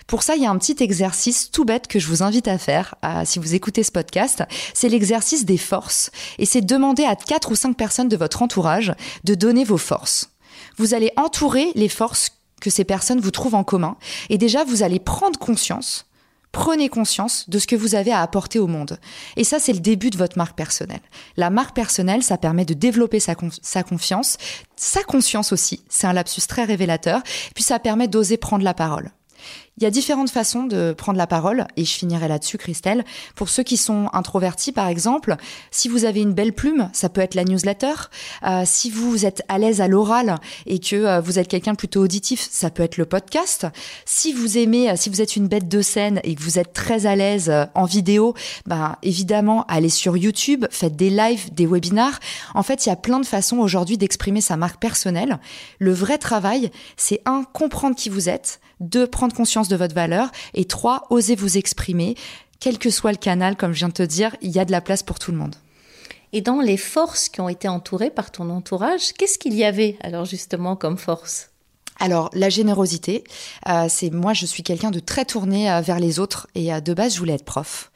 Pour 0.08 0.24
ça, 0.24 0.36
il 0.36 0.44
y 0.44 0.46
a 0.46 0.52
un 0.52 0.58
petit 0.58 0.76
exercice 0.80 1.50
tout 1.52 1.66
bête 1.66 1.88
que 1.88 2.00
je 2.00 2.08
vous 2.08 2.24
invite 2.24 2.48
à 2.48 2.58
faire 2.58 2.96
si 3.26 3.40
vous 3.40 3.56
écoutez 3.56 3.84
ce 3.84 3.92
podcast. 3.92 4.44
C'est 4.74 4.90
l'exercice 4.90 5.46
des 5.46 5.58
forces. 5.58 6.12
Et 6.38 6.46
c'est 6.46 6.62
demander 6.62 7.04
à 7.04 7.16
quatre 7.16 7.52
ou 7.52 7.56
cinq 7.56 7.76
personnes 7.76 8.10
de 8.10 8.18
votre 8.18 8.42
entourage 8.42 8.94
de 9.24 9.36
donner 9.36 9.64
vos 9.64 9.78
forces 9.78 10.30
vous 10.78 10.94
allez 10.94 11.12
entourer 11.18 11.72
les 11.76 11.90
forces 11.90 12.32
que 12.62 12.70
ces 12.70 12.84
personnes 12.84 13.20
vous 13.20 13.32
trouvent 13.32 13.56
en 13.56 13.64
commun. 13.64 13.98
Et 14.30 14.38
déjà, 14.38 14.64
vous 14.64 14.84
allez 14.84 15.00
prendre 15.00 15.38
conscience, 15.38 16.06
prenez 16.52 16.90
conscience 16.90 17.50
de 17.50 17.60
ce 17.60 17.68
que 17.68 17.76
vous 17.76 17.96
avez 17.96 18.12
à 18.12 18.22
apporter 18.22 18.60
au 18.60 18.68
monde. 18.68 18.98
Et 19.36 19.44
ça, 19.44 19.60
c'est 19.60 19.74
le 19.74 19.80
début 19.80 20.10
de 20.10 20.18
votre 20.18 20.38
marque 20.38 20.56
personnelle. 20.56 21.02
La 21.38 21.50
marque 21.50 21.76
personnelle, 21.76 22.24
ça 22.24 22.38
permet 22.38 22.66
de 22.66 22.74
développer 22.74 23.20
sa, 23.20 23.36
confiance, 23.36 24.38
sa 24.76 25.04
conscience 25.04 25.52
aussi. 25.52 25.84
C'est 25.90 26.08
un 26.08 26.14
lapsus 26.14 26.48
très 26.48 26.64
révélateur. 26.64 27.22
Puis 27.54 27.64
ça 27.64 27.78
permet 27.78 28.08
d'oser 28.08 28.38
prendre 28.38 28.64
la 28.64 28.74
parole. 28.74 29.12
Il 29.78 29.84
y 29.84 29.88
a 29.88 29.90
différentes 29.90 30.30
façons 30.30 30.64
de 30.64 30.94
prendre 30.94 31.18
la 31.18 31.28
parole, 31.28 31.68
et 31.76 31.84
je 31.84 31.92
finirai 31.92 32.30
là-dessus, 32.30 32.58
Christelle. 32.58 33.04
Pour 33.36 33.50
ceux 33.50 33.64
qui 33.64 33.76
sont 33.76 34.08
introvertis, 34.14 34.72
par 34.72 34.88
exemple, 34.88 35.36
si 35.70 35.90
vous 35.90 36.06
avez 36.06 36.22
une 36.22 36.32
belle 36.32 36.54
plume, 36.54 36.90
ça 36.94 37.10
peut 37.10 37.20
être 37.20 37.36
la 37.36 37.44
newsletter. 37.44 37.92
Euh, 38.48 38.64
si 38.66 38.90
vous 38.90 39.26
êtes 39.26 39.44
à 39.50 39.58
l'aise 39.58 39.82
à 39.82 39.90
l'oral 39.90 40.38
et 40.66 40.80
que 40.80 40.96
euh, 40.96 41.20
vous 41.20 41.40
êtes 41.40 41.50
quelqu'un 41.50 41.76
plutôt 41.76 42.02
auditif, 42.02 42.48
ça 42.50 42.70
peut 42.70 42.84
être 42.84 42.96
le 42.96 43.06
podcast. 43.06 43.68
Si 44.06 44.32
vous 44.32 44.58
aimez, 44.58 44.90
euh, 44.90 44.94
si 44.96 45.10
vous 45.10 45.20
êtes 45.20 45.36
une 45.36 45.50
bête 45.50 45.68
de 45.68 45.82
scène 45.82 46.22
et 46.24 46.36
que 46.36 46.42
vous 46.42 46.58
êtes 46.58 46.72
très 46.72 47.06
à 47.06 47.18
l'aise 47.18 47.52
en 47.74 47.84
vidéo, 47.84 48.34
ben 48.66 48.96
évidemment, 49.04 49.66
allez 49.68 49.90
sur 49.90 50.16
YouTube, 50.16 50.64
faites 50.72 50.96
des 50.96 51.10
lives, 51.10 51.54
des 51.54 51.68
webinars. 51.68 52.22
En 52.54 52.64
fait, 52.64 52.86
il 52.86 52.90
y 52.90 52.94
a 52.94 52.96
plein 52.96 53.20
de 53.20 53.26
façons 53.26 53.58
aujourd'hui 53.58 53.98
d'exprimer 53.98 54.40
sa 54.40 54.56
marque 54.56 54.80
personnelle. 54.80 55.38
Le 55.80 55.92
vrai 55.92 56.18
travail, 56.18 56.72
c'est 56.96 57.22
un 57.26 57.44
comprendre 57.44 57.98
qui 57.98 58.08
vous 58.08 58.30
êtes, 58.30 58.62
deux 58.80 59.08
prendre 59.08 59.34
conscience 59.34 59.65
de 59.68 59.76
votre 59.76 59.96
valeur. 59.96 60.32
Et 60.54 60.66
trois, 60.66 61.08
osez 61.10 61.36
vous 61.36 61.58
exprimer. 61.58 62.16
Quel 62.60 62.78
que 62.78 62.90
soit 62.90 63.12
le 63.12 63.18
canal, 63.18 63.56
comme 63.56 63.74
je 63.74 63.80
viens 63.80 63.90
de 63.90 63.94
te 63.94 64.04
dire, 64.04 64.36
il 64.42 64.52
y 64.52 64.60
a 64.60 64.66
de 64.66 64.72
la 64.72 64.82
place 64.82 65.04
pour 65.04 65.20
tout 65.20 65.32
le 65.32 65.38
monde. 65.38 65.56
Et 66.34 66.42
dans 66.42 66.60
les 66.60 66.78
forces 66.78 67.30
qui 67.30 67.42
ont 67.42 67.50
été 67.50 67.68
entourées 67.68 68.10
par 68.10 68.32
ton 68.32 68.50
entourage, 68.50 69.14
qu'est-ce 69.14 69.38
qu'il 69.38 69.54
y 69.54 69.64
avait 69.64 69.98
alors 70.02 70.26
justement 70.26 70.76
comme 70.76 70.98
force? 70.98 71.50
Alors 71.98 72.30
la 72.34 72.50
générosité, 72.50 73.24
euh, 73.70 73.86
c'est 73.88 74.12
moi 74.12 74.34
je 74.34 74.46
suis 74.46 74.64
quelqu'un 74.64 74.92
de 74.92 75.00
très 75.00 75.24
tourné 75.24 75.72
euh, 75.72 75.80
vers 75.80 76.00
les 76.00 76.20
autres 76.20 76.48
et 76.54 76.74
euh, 76.74 76.82
de 76.82 76.94
base 76.94 77.14
je 77.14 77.20
voulais 77.20 77.36
être 77.36 77.46
prof. 77.46 77.92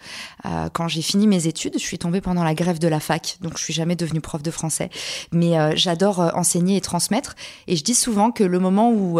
quand 0.71 0.87
j'ai 0.87 1.01
fini 1.01 1.27
mes 1.27 1.47
études, 1.47 1.73
je 1.73 1.83
suis 1.83 1.97
tombée 1.97 2.21
pendant 2.21 2.45
la 2.45 2.53
grève 2.53 2.79
de 2.79 2.87
la 2.87 3.01
fac, 3.01 3.37
donc 3.41 3.57
je 3.57 3.63
suis 3.63 3.73
jamais 3.73 3.97
devenue 3.97 4.21
prof 4.21 4.41
de 4.41 4.51
français. 4.51 4.89
Mais 5.33 5.75
j'adore 5.75 6.19
enseigner 6.33 6.77
et 6.77 6.81
transmettre 6.81 7.35
et 7.67 7.75
je 7.75 7.83
dis 7.83 7.95
souvent 7.95 8.31
que 8.31 8.43
le 8.43 8.59
moment 8.59 8.91
où 8.91 9.19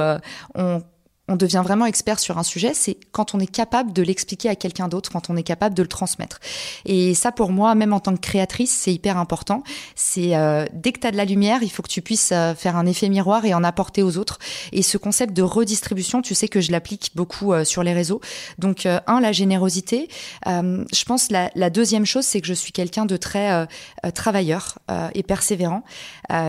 on 0.55 0.81
on 1.29 1.35
devient 1.35 1.61
vraiment 1.63 1.85
expert 1.85 2.19
sur 2.19 2.37
un 2.37 2.43
sujet, 2.43 2.73
c'est 2.73 2.97
quand 3.11 3.35
on 3.35 3.39
est 3.39 3.51
capable 3.51 3.93
de 3.93 4.01
l'expliquer 4.01 4.49
à 4.49 4.55
quelqu'un 4.55 4.87
d'autre, 4.87 5.11
quand 5.11 5.29
on 5.29 5.37
est 5.37 5.43
capable 5.43 5.75
de 5.75 5.83
le 5.83 5.87
transmettre. 5.87 6.39
Et 6.85 7.13
ça, 7.13 7.31
pour 7.31 7.51
moi, 7.51 7.75
même 7.75 7.93
en 7.93 7.99
tant 7.99 8.15
que 8.15 8.19
créatrice, 8.19 8.71
c'est 8.71 8.91
hyper 8.91 9.17
important. 9.17 9.63
C'est 9.95 10.35
euh, 10.35 10.65
dès 10.73 10.91
que 10.91 10.99
tu 10.99 11.07
as 11.07 11.11
de 11.11 11.17
la 11.17 11.25
lumière, 11.25 11.61
il 11.61 11.69
faut 11.69 11.83
que 11.83 11.89
tu 11.89 12.01
puisses 12.01 12.31
euh, 12.31 12.55
faire 12.55 12.75
un 12.75 12.87
effet 12.87 13.09
miroir 13.09 13.45
et 13.45 13.53
en 13.53 13.63
apporter 13.63 14.01
aux 14.01 14.17
autres. 14.17 14.39
Et 14.71 14.81
ce 14.81 14.97
concept 14.97 15.33
de 15.33 15.43
redistribution, 15.43 16.23
tu 16.23 16.33
sais 16.33 16.47
que 16.47 16.61
je 16.61 16.71
l'applique 16.71 17.11
beaucoup 17.15 17.53
euh, 17.53 17.63
sur 17.63 17.83
les 17.83 17.93
réseaux. 17.93 18.21
Donc, 18.57 18.87
un, 18.87 19.19
la 19.19 19.31
générosité. 19.31 20.09
je 20.45 21.03
pense 21.05 21.29
la, 21.29 21.51
la 21.53 21.69
deuxième 21.69 22.05
chose, 22.05 22.25
c'est 22.25 22.41
que 22.41 22.47
je 22.47 22.53
suis 22.53 22.71
quelqu'un 22.71 23.05
de 23.05 23.17
très 23.17 23.67
travailleur 24.13 24.79
et 25.13 25.23
persévérant. 25.23 25.83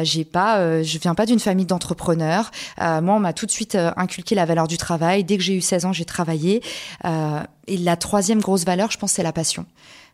J'ai 0.02 0.24
pas, 0.24 0.82
je 0.82 0.98
viens 0.98 1.14
pas 1.14 1.26
d'une 1.26 1.40
famille 1.40 1.66
d'entrepreneurs. 1.66 2.50
moi, 2.78 3.14
on 3.14 3.20
m'a 3.20 3.32
tout 3.32 3.46
de 3.46 3.50
suite 3.50 3.76
inculqué 3.96 4.34
la 4.34 4.44
valeur 4.44 4.68
du 4.68 4.76
travail. 4.76 5.24
Dès 5.24 5.36
que 5.36 5.42
j'ai 5.42 5.54
eu 5.54 5.60
16 5.60 5.86
ans, 5.86 5.92
j'ai 5.92 6.04
travaillé. 6.04 6.62
Euh, 7.04 7.40
et 7.66 7.76
la 7.76 7.96
troisième 7.96 8.40
grosse 8.40 8.64
valeur, 8.64 8.90
je 8.90 8.98
pense, 8.98 9.12
c'est 9.12 9.22
la 9.22 9.32
passion. 9.32 9.66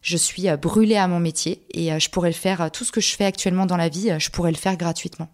Je 0.02 0.16
suis 0.16 0.48
euh, 0.48 0.56
brûlée 0.56 0.96
à 0.96 1.08
mon 1.08 1.18
métier 1.18 1.62
et 1.72 1.92
euh, 1.92 1.98
je 1.98 2.10
pourrais 2.10 2.30
le 2.30 2.34
faire, 2.34 2.70
tout 2.70 2.84
ce 2.84 2.92
que 2.92 3.00
je 3.00 3.16
fais 3.16 3.24
actuellement 3.24 3.66
dans 3.66 3.76
la 3.76 3.88
vie, 3.88 4.12
je 4.18 4.30
pourrais 4.30 4.50
le 4.50 4.56
faire 4.56 4.76
gratuitement. 4.76 5.28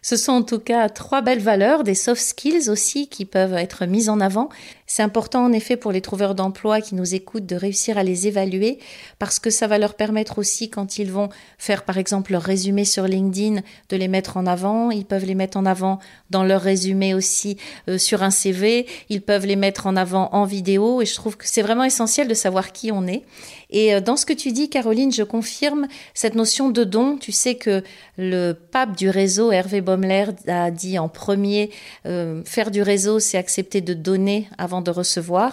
Ce 0.00 0.16
sont 0.16 0.32
en 0.32 0.42
tout 0.42 0.60
cas 0.60 0.88
trois 0.88 1.22
belles 1.22 1.40
valeurs, 1.40 1.82
des 1.82 1.94
soft 1.94 2.22
skills 2.22 2.70
aussi 2.70 3.08
qui 3.08 3.24
peuvent 3.24 3.54
être 3.54 3.84
mises 3.84 4.08
en 4.08 4.20
avant. 4.20 4.48
C'est 4.90 5.02
important 5.02 5.44
en 5.44 5.52
effet 5.52 5.76
pour 5.76 5.92
les 5.92 6.00
trouveurs 6.00 6.34
d'emploi 6.34 6.80
qui 6.80 6.94
nous 6.94 7.14
écoutent 7.14 7.44
de 7.44 7.56
réussir 7.56 7.98
à 7.98 8.02
les 8.02 8.26
évaluer 8.26 8.78
parce 9.18 9.38
que 9.38 9.50
ça 9.50 9.66
va 9.66 9.76
leur 9.76 9.94
permettre 9.94 10.38
aussi 10.38 10.70
quand 10.70 10.98
ils 10.98 11.12
vont 11.12 11.28
faire 11.58 11.84
par 11.84 11.98
exemple 11.98 12.32
leur 12.32 12.40
résumé 12.40 12.86
sur 12.86 13.04
LinkedIn 13.04 13.60
de 13.90 13.96
les 13.96 14.08
mettre 14.08 14.38
en 14.38 14.46
avant. 14.46 14.90
Ils 14.90 15.04
peuvent 15.04 15.26
les 15.26 15.34
mettre 15.34 15.58
en 15.58 15.66
avant 15.66 15.98
dans 16.30 16.42
leur 16.42 16.62
résumé 16.62 17.12
aussi 17.12 17.58
euh, 17.88 17.98
sur 17.98 18.22
un 18.22 18.30
CV. 18.30 18.86
Ils 19.10 19.20
peuvent 19.20 19.44
les 19.44 19.56
mettre 19.56 19.86
en 19.86 19.94
avant 19.94 20.30
en 20.32 20.46
vidéo 20.46 21.02
et 21.02 21.06
je 21.06 21.14
trouve 21.14 21.36
que 21.36 21.46
c'est 21.46 21.62
vraiment 21.62 21.84
essentiel 21.84 22.26
de 22.26 22.34
savoir 22.34 22.72
qui 22.72 22.90
on 22.90 23.06
est. 23.06 23.24
Et 23.70 23.94
euh, 23.94 24.00
dans 24.00 24.16
ce 24.16 24.24
que 24.24 24.32
tu 24.32 24.52
dis, 24.52 24.70
Caroline, 24.70 25.12
je 25.12 25.22
confirme 25.22 25.86
cette 26.14 26.34
notion 26.34 26.70
de 26.70 26.84
don. 26.84 27.18
Tu 27.18 27.32
sais 27.32 27.56
que 27.56 27.82
le 28.16 28.52
pape 28.52 28.96
du 28.96 29.10
réseau, 29.10 29.52
Hervé 29.52 29.80
Baumler, 29.80 30.26
a 30.46 30.70
dit 30.70 30.98
en 30.98 31.08
premier, 31.08 31.70
euh, 32.06 32.42
faire 32.44 32.70
du 32.70 32.82
réseau, 32.82 33.18
c'est 33.18 33.36
accepter 33.36 33.80
de 33.80 33.94
donner 33.94 34.48
avant 34.56 34.77
de 34.82 34.90
recevoir. 34.90 35.52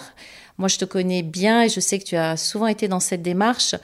Moi, 0.58 0.68
je 0.68 0.78
te 0.78 0.84
connais 0.84 1.22
bien 1.22 1.62
et 1.62 1.68
je 1.68 1.80
sais 1.80 1.98
que 1.98 2.04
tu 2.04 2.16
as 2.16 2.36
souvent 2.36 2.66
été 2.66 2.88
dans 2.88 3.00
cette 3.00 3.22
démarche. 3.22 3.74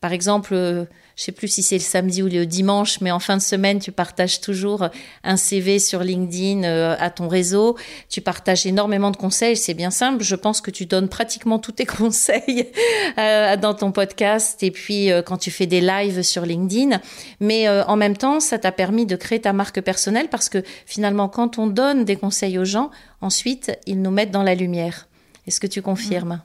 Par 0.00 0.12
exemple, 0.12 0.54
euh, 0.54 0.84
je 1.20 1.26
sais 1.26 1.32
plus 1.32 1.48
si 1.48 1.62
c'est 1.62 1.76
le 1.76 1.82
samedi 1.82 2.22
ou 2.22 2.28
le 2.28 2.46
dimanche, 2.46 3.02
mais 3.02 3.10
en 3.10 3.18
fin 3.18 3.36
de 3.36 3.42
semaine, 3.42 3.78
tu 3.78 3.92
partages 3.92 4.40
toujours 4.40 4.88
un 5.22 5.36
CV 5.36 5.78
sur 5.78 6.02
LinkedIn 6.02 6.64
euh, 6.64 6.96
à 6.98 7.10
ton 7.10 7.28
réseau. 7.28 7.76
Tu 8.08 8.22
partages 8.22 8.64
énormément 8.64 9.10
de 9.10 9.18
conseils. 9.18 9.54
C'est 9.54 9.74
bien 9.74 9.90
simple. 9.90 10.24
Je 10.24 10.34
pense 10.34 10.62
que 10.62 10.70
tu 10.70 10.86
donnes 10.86 11.10
pratiquement 11.10 11.58
tous 11.58 11.72
tes 11.72 11.84
conseils 11.98 12.70
euh, 13.18 13.54
dans 13.58 13.74
ton 13.74 13.92
podcast 13.92 14.62
et 14.62 14.70
puis 14.70 15.10
quand 15.26 15.36
tu 15.36 15.50
fais 15.50 15.66
des 15.66 15.82
lives 15.82 16.22
sur 16.22 16.46
LinkedIn. 16.46 17.02
Mais 17.40 17.68
en 17.68 17.96
même 17.96 18.16
temps, 18.16 18.40
ça 18.40 18.58
t'a 18.58 18.72
permis 18.72 19.04
de 19.04 19.16
créer 19.16 19.42
ta 19.42 19.52
marque 19.52 19.82
personnelle 19.82 20.28
parce 20.30 20.48
que 20.48 20.64
finalement, 20.86 21.28
quand 21.28 21.58
on 21.58 21.66
donne 21.66 22.06
des 22.06 22.16
conseils 22.16 22.56
aux 22.56 22.64
gens, 22.64 22.90
ensuite, 23.20 23.78
ils 23.84 24.00
nous 24.00 24.10
mettent 24.10 24.30
dans 24.30 24.42
la 24.42 24.54
lumière. 24.54 25.06
Est-ce 25.46 25.60
que 25.60 25.66
tu 25.66 25.82
confirmes? 25.82 26.40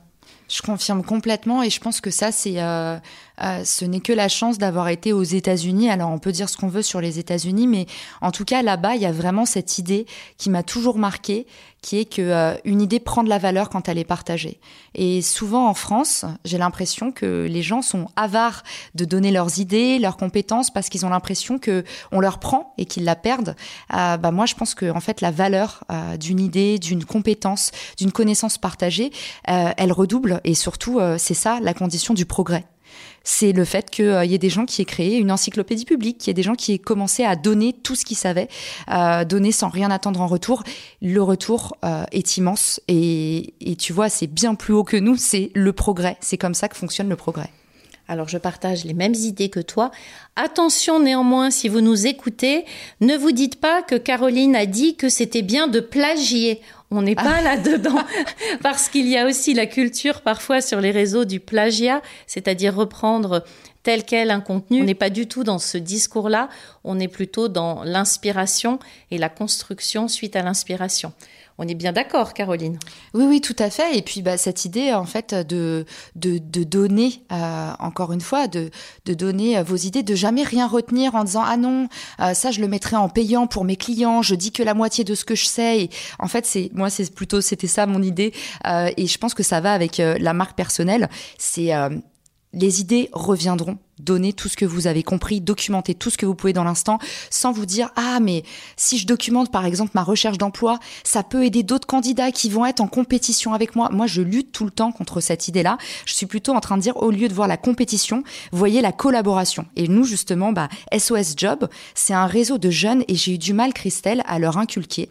Je 0.48 0.62
confirme 0.62 1.04
complètement 1.04 1.64
et 1.64 1.70
je 1.70 1.80
pense 1.80 2.02
que 2.02 2.12
ça, 2.12 2.32
c'est, 2.32 2.62
euh, 2.62 2.98
euh, 3.42 3.64
ce 3.64 3.86
n'est 3.86 4.00
que 4.00 4.14
la 4.14 4.30
chance 4.30 4.58
d'avoir 4.58 4.90
été 4.90 5.14
aux 5.14 5.24
États-Unis. 5.24 5.90
Alors, 5.90 6.10
on 6.12 6.20
peut 6.20 6.32
dire 6.32 6.50
ce 6.50 6.58
qu'on 6.58 6.68
veut 6.68 6.82
sur 6.82 7.02
les 7.02 7.20
États-Unis, 7.20 7.68
mais 7.68 7.86
en 8.22 8.32
tout 8.32 8.46
cas, 8.46 8.62
là-bas, 8.62 8.96
il 8.96 9.02
y 9.02 9.06
a 9.06 9.12
vraiment 9.12 9.46
cette 9.46 9.78
idée 9.78 10.06
qui 10.38 10.50
m'a 10.50 10.64
toujours 10.64 10.98
marqué, 10.98 11.48
qui 11.82 12.00
est 12.00 12.06
que 12.06 12.22
euh, 12.22 12.56
une 12.66 12.82
idée 12.82 13.00
prend 13.00 13.24
de 13.24 13.30
la 13.30 13.38
valeur 13.38 13.70
quand 13.70 13.88
elle 13.90 13.98
est 13.98 14.06
partagée. 14.06 14.60
Et 14.96 15.22
souvent 15.22 15.68
en 15.68 15.74
France, 15.74 16.26
j'ai 16.44 16.58
l'impression 16.58 17.12
que 17.12 17.46
les 17.50 17.62
gens 17.62 17.82
sont 17.82 18.08
avares 18.16 18.64
de 18.96 19.06
donner 19.06 19.32
leurs 19.32 19.60
idées, 19.60 20.00
leurs 20.00 20.18
compétences, 20.18 20.72
parce 20.72 20.90
qu'ils 20.90 21.06
ont 21.06 21.10
l'impression 21.10 21.60
que 21.60 21.84
on 22.12 22.20
leur 22.20 22.40
prend 22.40 22.74
et 22.78 22.86
qu'ils 22.86 23.04
la 23.04 23.16
perdent. 23.16 23.56
bah 23.90 24.32
moi, 24.32 24.46
je 24.46 24.56
pense 24.56 24.74
que 24.74 24.90
en 24.90 25.00
fait, 25.00 25.22
la 25.22 25.30
valeur 25.30 25.84
d'une 26.20 26.40
idée, 26.40 26.80
d'une 26.80 27.06
compétence, 27.06 27.72
d'une 27.98 28.12
connaissance 28.12 28.58
partagée, 28.58 29.12
elle 29.44 29.92
redouble 29.92 30.42
et 30.44 30.56
surtout, 30.56 31.00
euh, 31.00 31.18
c'est 31.18 31.34
ça 31.34 31.60
la 31.62 31.74
condition 31.74 32.14
du 32.14 32.26
progrès. 32.26 32.66
C'est 33.26 33.52
le 33.52 33.66
fait 33.66 33.90
qu'il 33.90 34.06
euh, 34.06 34.24
y 34.24 34.34
ait 34.34 34.38
des 34.38 34.50
gens 34.50 34.66
qui 34.66 34.82
aient 34.82 34.86
créé 34.86 35.18
une 35.18 35.32
encyclopédie 35.32 35.84
publique, 35.84 36.20
qu'il 36.20 36.28
y 36.28 36.32
ait 36.32 36.36
des 36.36 36.44
gens 36.44 36.56
qui 36.56 36.72
aient 36.72 36.80
commencé 36.80 37.26
à 37.26 37.36
donner 37.36 37.74
tout 37.74 37.96
ce 37.96 38.06
qu'ils 38.06 38.16
savaient, 38.16 38.48
euh, 38.90 39.26
donner 39.26 39.52
sans 39.52 39.68
rien 39.68 39.92
attendre 39.92 40.22
en 40.22 40.28
retour. 40.28 40.64
Le 41.02 41.22
retour 41.22 41.76
est 42.12 42.38
immense 42.38 42.80
et 42.88 43.54
tu 43.78 43.92
vois, 43.92 44.10
c'est 44.10 44.28
bien 44.28 44.56
plus 44.56 44.74
haut 44.74 44.84
que 44.84 44.98
nous, 44.98 45.18
c'est 45.18 45.52
le 45.54 45.74
progrès. 45.74 46.16
C'est 46.22 46.38
comme 46.38 46.54
ça 46.54 46.70
que 46.70 46.78
fonctionne 46.78 47.10
le 47.10 47.16
progrès. 47.16 47.50
Alors 48.08 48.28
je 48.28 48.38
partage 48.38 48.86
les 48.86 48.94
mêmes 48.94 49.16
idées 49.16 49.50
que 49.50 49.60
toi. 49.60 49.90
Attention 50.36 51.00
néanmoins, 51.00 51.50
si 51.50 51.70
vous 51.70 51.82
nous 51.82 52.06
écoutez, 52.06 52.66
ne 53.02 53.16
vous 53.16 53.32
dites 53.32 53.60
pas 53.60 53.82
que 53.82 53.96
Caroline 53.96 54.56
a 54.56 54.68
dit 54.68 54.96
que 54.96 55.10
c'était 55.10 55.42
bien 55.42 55.68
de 55.68 55.80
plagier. 55.80 56.62
On 56.92 57.02
n'est 57.02 57.16
pas 57.16 57.42
là-dedans 57.42 58.00
parce 58.62 58.90
qu'il 58.90 59.08
y 59.08 59.18
a 59.18 59.26
aussi 59.26 59.54
la 59.54 59.66
culture 59.66 60.22
parfois 60.22 60.62
sur 60.62 60.82
les 60.82 60.92
réseaux 60.92 61.26
du 61.26 61.40
plagiat, 61.40 62.02
c'est-à-dire 62.28 62.76
reprendre 62.76 63.44
tel 63.84 64.04
quel 64.04 64.32
un 64.32 64.42
contenu. 64.42 64.82
On 64.82 64.86
n'est 64.86 64.94
pas 64.94 65.10
du 65.10 65.28
tout 65.28 65.44
dans 65.44 65.60
ce 65.60 65.78
discours-là, 65.78 66.50
on 66.84 67.00
est 67.00 67.08
plutôt 67.08 67.48
dans 67.48 67.84
l'inspiration 67.84 68.80
et 69.12 69.18
la 69.18 69.30
construction 69.30 70.08
suite 70.08 70.36
à 70.36 70.42
l'inspiration. 70.42 71.14
On 71.58 71.68
est 71.68 71.76
bien 71.76 71.94
d'accord, 71.94 72.34
Caroline. 72.34 72.78
Oui, 73.14 73.24
oui, 73.26 73.42
tout 73.42 73.56
à 73.60 73.70
fait. 73.70 73.98
Et 73.98 74.02
puis, 74.02 74.22
bah, 74.22 74.38
cette 74.38 74.66
idée, 74.66 74.94
en 74.94 75.06
fait, 75.06 75.34
de, 75.34 75.86
de, 76.16 76.64
donner, 76.64 77.24
euh, 77.32 77.72
encore 77.80 78.12
une 78.12 78.20
fois, 78.20 78.48
de, 78.48 78.70
de 79.06 79.14
donner 79.14 79.58
euh, 79.58 79.64
vos 79.64 79.78
idées, 79.78 80.04
de 80.04 80.16
jamais 80.16 80.44
rien 80.44 80.68
retenir 80.68 81.16
en 81.16 81.24
disant 81.24 81.44
ah 81.46 81.56
non, 81.56 81.88
euh, 82.20 82.34
ça 82.34 82.52
je 82.52 82.60
le 82.60 82.68
mettrai 82.68 82.98
en 82.98 83.08
payant 83.08 83.48
pour 83.48 83.64
mes 83.64 83.78
clients. 83.78 84.22
Je 84.22 84.36
dis 84.36 84.52
que 84.52 84.64
la 84.64 84.74
moitié 84.74 85.06
de 85.06 85.16
ce 85.16 85.24
que 85.24 85.36
je 85.36 85.46
sais. 85.46 85.90
En 86.20 86.28
fait, 86.28 86.46
c'est 86.46 86.70
moi, 86.74 86.90
c'est 86.90 87.14
plutôt 87.14 87.40
c'était 87.40 87.68
ça 87.68 87.86
mon 87.86 88.02
idée. 88.02 88.34
et 88.66 89.08
je 89.08 89.18
pense 89.18 89.34
que 89.34 89.44
ça 89.44 89.62
va 89.62 89.74
avec 89.74 89.98
la 89.98 90.34
marque 90.34 90.58
personnelle. 90.58 91.10
C'est 91.38 91.72
les 92.54 92.82
idées 92.82 93.10
reviendront. 93.14 93.78
Donnez 94.00 94.34
tout 94.34 94.50
ce 94.50 94.58
que 94.58 94.66
vous 94.66 94.88
avez 94.88 95.04
compris, 95.04 95.40
documentez 95.42 95.96
tout 95.96 96.10
ce 96.10 96.18
que 96.18 96.26
vous 96.26 96.36
pouvez 96.36 96.54
dans 96.54 96.64
l'instant, 96.64 97.00
sans 97.30 97.52
vous 97.52 97.66
dire 97.66 97.92
ah 97.96 98.20
mais 98.20 98.44
si 98.76 98.98
je 98.98 99.08
documente 99.08 99.52
par 99.52 99.66
exemple 99.66 99.92
ma 99.96 100.04
recherche 100.04 100.38
d'emploi, 100.38 100.80
ça 101.04 101.24
peut 101.24 101.46
aider 101.46 101.64
d'autres 101.64 101.88
candidats 101.88 102.32
qui 102.32 102.50
vont 102.50 102.66
être 102.66 102.82
en 102.82 102.88
compétition 102.88 103.54
avec 103.54 103.76
moi. 103.76 103.90
Moi, 103.92 104.08
je 104.08 104.22
lutte 104.22 104.52
tout 104.52 104.66
le 104.66 104.72
temps 104.72 104.92
contre 104.92 105.22
cette 105.22 105.48
idée-là. 105.48 105.78
Je 106.06 106.14
suis 106.14 106.26
plutôt 106.26 106.54
en 106.54 106.60
train 106.60 106.78
de 106.78 106.82
dire 106.82 106.98
au 106.98 107.10
lieu 107.10 107.28
de 107.28 107.34
voir 107.34 107.48
la 107.48 107.58
compétition, 107.58 108.24
voyez 108.52 108.82
la 108.82 108.92
collaboration. 108.92 109.66
Et 109.76 109.88
nous 109.88 110.04
justement, 110.04 110.52
bah 110.52 110.70
SOS 110.96 111.34
Job, 111.38 111.70
c'est 111.94 112.14
un 112.14 112.26
réseau 112.26 112.58
de 112.58 112.70
jeunes 112.70 113.04
et 113.08 113.16
j'ai 113.16 113.36
eu 113.36 113.38
du 113.38 113.54
mal, 113.54 113.74
Christelle, 113.74 114.24
à 114.26 114.40
leur 114.40 114.58
inculquer 114.58 115.10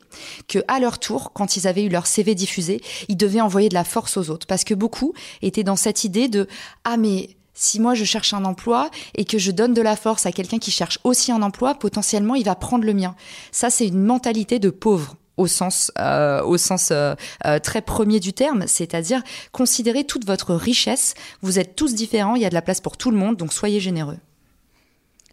que 0.49 0.59
à 0.69 0.79
leur 0.79 0.99
tour, 0.99 1.33
quand 1.33 1.57
ils 1.57 1.67
avaient 1.67 1.85
eu 1.85 1.89
leur 1.89 2.07
CV 2.07 2.35
diffusé, 2.35 2.83
ils 3.09 3.17
devaient 3.17 3.41
envoyer 3.41 3.69
de 3.69 3.75
la 3.75 3.85
force 3.85 4.17
aux 4.17 4.31
autres 4.31 4.47
parce 4.47 4.65
que 4.65 4.75
beaucoup 4.75 5.15
étaient 5.43 5.65
dans 5.65 5.77
cette 5.77 6.05
idée 6.05 6.29
de 6.29 6.49
ah 6.85 6.97
mais 6.97 7.31
si 7.55 7.81
moi 7.81 7.95
je 7.95 8.05
cherche 8.05 8.35
un 8.35 8.45
emploi 8.45 8.91
et 9.15 9.25
que 9.25 9.39
je 9.39 9.51
donne 9.51 9.75
de 9.75 9.83
la 9.83 9.97
force 9.97 10.27
à 10.27 10.33
quelqu'un 10.33 10.59
qui 10.59 10.71
cherche 10.71 10.99
aussi 11.05 11.33
un 11.33 11.43
emploi, 11.43 11.75
potentiellement 11.75 12.35
il 12.35 12.45
va 12.45 12.55
prendre 12.55 12.85
le 12.85 12.95
mien. 12.95 13.15
Ça, 13.53 13.71
c'est 13.71 13.87
une 13.87 14.03
mentalité 14.03 14.59
de 14.59 14.71
pauvre 14.71 15.17
au 15.37 15.47
sens, 15.47 15.91
euh, 15.99 16.43
euh, 16.43 17.15
euh, 17.47 17.59
très 17.59 17.83
premier 17.83 18.21
du 18.21 18.33
terme, 18.33 18.65
c'est-à-dire 18.67 19.23
considérez 19.53 20.05
toute 20.05 20.27
votre 20.27 20.55
richesse. 20.55 21.15
Vous 21.43 21.59
êtes 21.59 21.75
tous 21.75 21.95
différents, 21.95 22.37
il 22.37 22.43
y 22.43 22.47
a 22.47 22.51
de 22.51 22.55
la 22.55 22.63
place 22.63 22.81
pour 22.81 22.97
tout 22.97 23.11
le 23.11 23.17
monde, 23.17 23.37
donc 23.37 23.53
soyez 23.53 23.81
généreux. 23.81 24.19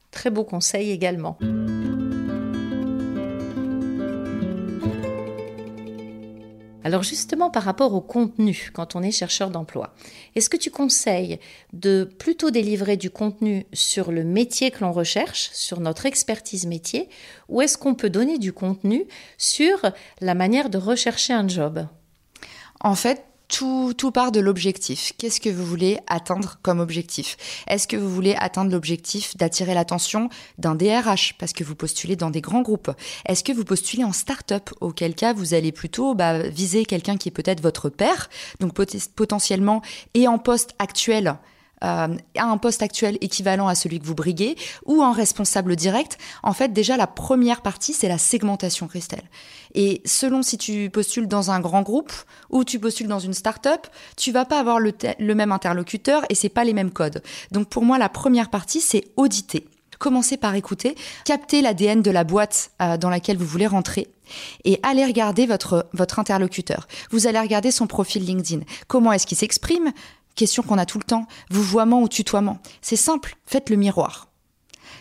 Très 0.09 0.29
beau 0.29 0.43
conseil 0.43 0.91
également. 0.91 1.37
Alors 6.83 7.03
justement 7.03 7.51
par 7.51 7.63
rapport 7.63 7.93
au 7.93 8.01
contenu 8.01 8.71
quand 8.73 8.95
on 8.95 9.03
est 9.03 9.11
chercheur 9.11 9.51
d'emploi, 9.51 9.93
est-ce 10.35 10.49
que 10.49 10.57
tu 10.57 10.71
conseilles 10.71 11.39
de 11.73 12.03
plutôt 12.03 12.49
délivrer 12.49 12.97
du 12.97 13.11
contenu 13.11 13.65
sur 13.71 14.11
le 14.11 14.23
métier 14.23 14.71
que 14.71 14.79
l'on 14.81 14.91
recherche, 14.91 15.51
sur 15.53 15.79
notre 15.79 16.07
expertise 16.07 16.65
métier, 16.65 17.07
ou 17.49 17.61
est-ce 17.61 17.77
qu'on 17.77 17.93
peut 17.93 18.09
donner 18.09 18.39
du 18.39 18.51
contenu 18.51 19.05
sur 19.37 19.91
la 20.21 20.33
manière 20.33 20.69
de 20.69 20.79
rechercher 20.79 21.33
un 21.33 21.47
job? 21.47 21.85
En 22.79 22.95
fait, 22.95 23.23
tout, 23.51 24.11
part 24.11 24.31
de 24.31 24.39
l'objectif. 24.39 25.11
Qu'est-ce 25.17 25.41
que 25.41 25.49
vous 25.49 25.65
voulez 25.65 25.99
atteindre 26.07 26.57
comme 26.63 26.79
objectif? 26.79 27.37
Est-ce 27.67 27.87
que 27.87 27.97
vous 27.97 28.09
voulez 28.09 28.35
atteindre 28.37 28.71
l'objectif 28.71 29.35
d'attirer 29.35 29.73
l'attention 29.73 30.29
d'un 30.57 30.75
DRH 30.75 31.35
parce 31.37 31.51
que 31.51 31.63
vous 31.63 31.75
postulez 31.75 32.15
dans 32.15 32.29
des 32.29 32.41
grands 32.41 32.61
groupes? 32.61 32.91
Est-ce 33.25 33.43
que 33.43 33.51
vous 33.51 33.65
postulez 33.65 34.03
en 34.03 34.13
start-up 34.13 34.69
auquel 34.79 35.15
cas 35.15 35.33
vous 35.33 35.53
allez 35.53 35.71
plutôt 35.71 36.15
bah, 36.15 36.39
viser 36.39 36.85
quelqu'un 36.85 37.17
qui 37.17 37.29
est 37.29 37.31
peut-être 37.31 37.61
votre 37.61 37.89
père, 37.89 38.29
donc 38.59 38.73
potentiellement 39.15 39.81
et 40.13 40.27
en 40.27 40.37
poste 40.37 40.71
actuel 40.79 41.35
à 41.81 42.09
un 42.35 42.57
poste 42.57 42.81
actuel 42.81 43.17
équivalent 43.21 43.67
à 43.67 43.75
celui 43.75 43.99
que 43.99 44.05
vous 44.05 44.15
briguez 44.15 44.55
ou 44.85 45.01
en 45.01 45.11
responsable 45.11 45.75
direct, 45.75 46.17
en 46.43 46.53
fait 46.53 46.73
déjà 46.73 46.97
la 46.97 47.07
première 47.07 47.61
partie 47.61 47.93
c'est 47.93 48.07
la 48.07 48.17
segmentation 48.17 48.87
Christelle. 48.87 49.23
Et 49.73 50.01
selon 50.05 50.43
si 50.43 50.57
tu 50.57 50.89
postules 50.89 51.27
dans 51.27 51.51
un 51.51 51.59
grand 51.59 51.81
groupe 51.81 52.11
ou 52.49 52.63
tu 52.63 52.79
postules 52.79 53.07
dans 53.07 53.19
une 53.19 53.33
start-up, 53.33 53.87
tu 54.17 54.31
vas 54.31 54.45
pas 54.45 54.59
avoir 54.59 54.79
le, 54.79 54.93
même 55.33 55.51
interlocuteur 55.51 56.23
et 56.29 56.35
c'est 56.35 56.49
pas 56.49 56.63
les 56.63 56.73
mêmes 56.73 56.91
codes. 56.91 57.23
Donc 57.51 57.69
pour 57.69 57.83
moi 57.83 57.97
la 57.97 58.09
première 58.09 58.49
partie 58.49 58.81
c'est 58.81 59.05
auditer. 59.17 59.67
Commencez 59.99 60.37
par 60.37 60.55
écouter, 60.55 60.95
capter 61.25 61.61
l'ADN 61.61 62.01
de 62.01 62.09
la 62.09 62.23
boîte 62.23 62.71
euh, 62.81 62.97
dans 62.97 63.09
laquelle 63.11 63.37
vous 63.37 63.45
voulez 63.45 63.67
rentrer 63.67 64.07
et 64.63 64.79
allez 64.81 65.05
regarder 65.05 65.45
votre, 65.45 65.87
votre 65.93 66.17
interlocuteur. 66.17 66.87
Vous 67.11 67.27
allez 67.27 67.39
regarder 67.39 67.69
son 67.69 67.85
profil 67.85 68.25
LinkedIn. 68.25 68.63
Comment 68.87 69.11
est-ce 69.11 69.27
qu'il 69.27 69.37
s'exprime? 69.37 69.91
Question 70.35 70.63
qu'on 70.63 70.77
a 70.77 70.85
tout 70.85 70.97
le 70.97 71.03
temps, 71.03 71.27
vouvoiement 71.49 72.01
ou 72.01 72.07
tutoiement. 72.07 72.59
C'est 72.81 72.95
simple, 72.95 73.35
faites 73.45 73.69
le 73.69 73.75
miroir. 73.75 74.31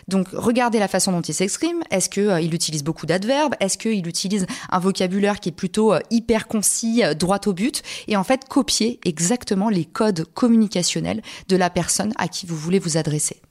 Donc 0.07 0.27
regardez 0.33 0.79
la 0.79 0.87
façon 0.87 1.11
dont 1.11 1.21
il 1.21 1.33
s'exprime. 1.33 1.83
Est-ce 1.89 2.09
qu'il 2.09 2.23
euh, 2.23 2.41
utilise 2.41 2.83
beaucoup 2.83 3.05
d'adverbes? 3.05 3.55
Est-ce 3.59 3.77
qu'il 3.77 4.07
utilise 4.07 4.45
un 4.69 4.79
vocabulaire 4.79 5.39
qui 5.39 5.49
est 5.49 5.53
plutôt 5.53 5.93
euh, 5.93 5.99
hyper 6.09 6.47
concis, 6.47 7.03
euh, 7.03 7.13
droit 7.13 7.39
au 7.45 7.53
but? 7.53 7.83
Et 8.07 8.17
en 8.17 8.23
fait, 8.23 8.47
copiez 8.47 8.99
exactement 9.05 9.69
les 9.69 9.85
codes 9.85 10.25
communicationnels 10.33 11.21
de 11.47 11.55
la 11.55 11.69
personne 11.69 12.13
à 12.17 12.27
qui 12.27 12.45
vous 12.45 12.57
voulez 12.57 12.79
vous 12.79 12.97
adresser. 12.97 13.41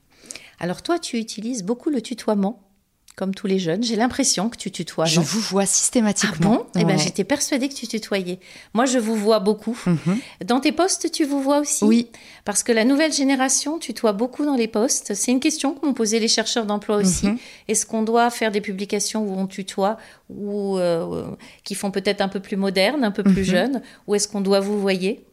Alors 0.58 0.82
toi, 0.82 0.98
tu 0.98 1.18
utilises 1.18 1.62
beaucoup 1.62 1.90
le 1.90 2.02
tutoiement 2.02 2.69
comme 3.16 3.34
tous 3.34 3.46
les 3.46 3.58
jeunes. 3.58 3.82
J'ai 3.82 3.96
l'impression 3.96 4.48
que 4.48 4.56
tu 4.56 4.70
tutoies. 4.70 5.04
Je 5.04 5.20
vous 5.20 5.40
vois 5.40 5.66
systématiquement. 5.66 6.58
Ah 6.60 6.64
bon 6.74 6.80
Eh 6.80 6.84
ben, 6.84 6.98
j'étais 6.98 7.24
persuadée 7.24 7.68
que 7.68 7.74
tu 7.74 7.86
tutoyais. 7.86 8.38
Moi, 8.72 8.86
je 8.86 8.98
vous 8.98 9.14
vois 9.14 9.40
beaucoup. 9.40 9.78
Mhm. 9.84 10.18
Dans 10.46 10.60
tes 10.60 10.72
postes, 10.72 11.10
tu 11.10 11.24
vous 11.24 11.42
vois 11.42 11.58
aussi 11.58 11.84
Oui. 11.84 12.08
Parce 12.44 12.62
que 12.62 12.72
la 12.72 12.84
nouvelle 12.84 13.12
génération 13.12 13.78
tutoie 13.78 14.12
beaucoup 14.12 14.44
dans 14.44 14.56
les 14.56 14.68
postes. 14.68 15.14
C'est 15.14 15.32
une 15.32 15.40
question 15.40 15.74
que 15.74 15.84
m'ont 15.84 15.92
posé 15.92 16.18
les 16.18 16.28
chercheurs 16.28 16.66
d'emploi 16.66 16.96
aussi. 16.96 17.26
Mhm. 17.26 17.38
Est-ce 17.68 17.84
qu'on 17.84 18.02
doit 18.02 18.30
faire 18.30 18.50
des 18.50 18.60
publications 18.60 19.22
où 19.22 19.38
on 19.38 19.46
tutoie 19.46 19.98
ou 20.30 20.78
euh, 20.78 21.26
qui 21.64 21.74
font 21.74 21.90
peut-être 21.90 22.20
un 22.20 22.28
peu 22.28 22.40
plus 22.40 22.56
modernes, 22.56 23.04
un 23.04 23.10
peu 23.10 23.22
plus 23.22 23.40
mhm. 23.40 23.44
jeunes, 23.44 23.82
ou 24.06 24.14
est-ce 24.14 24.28
qu'on 24.28 24.40
doit 24.40 24.60
vous 24.60 24.80
voyer 24.80 25.24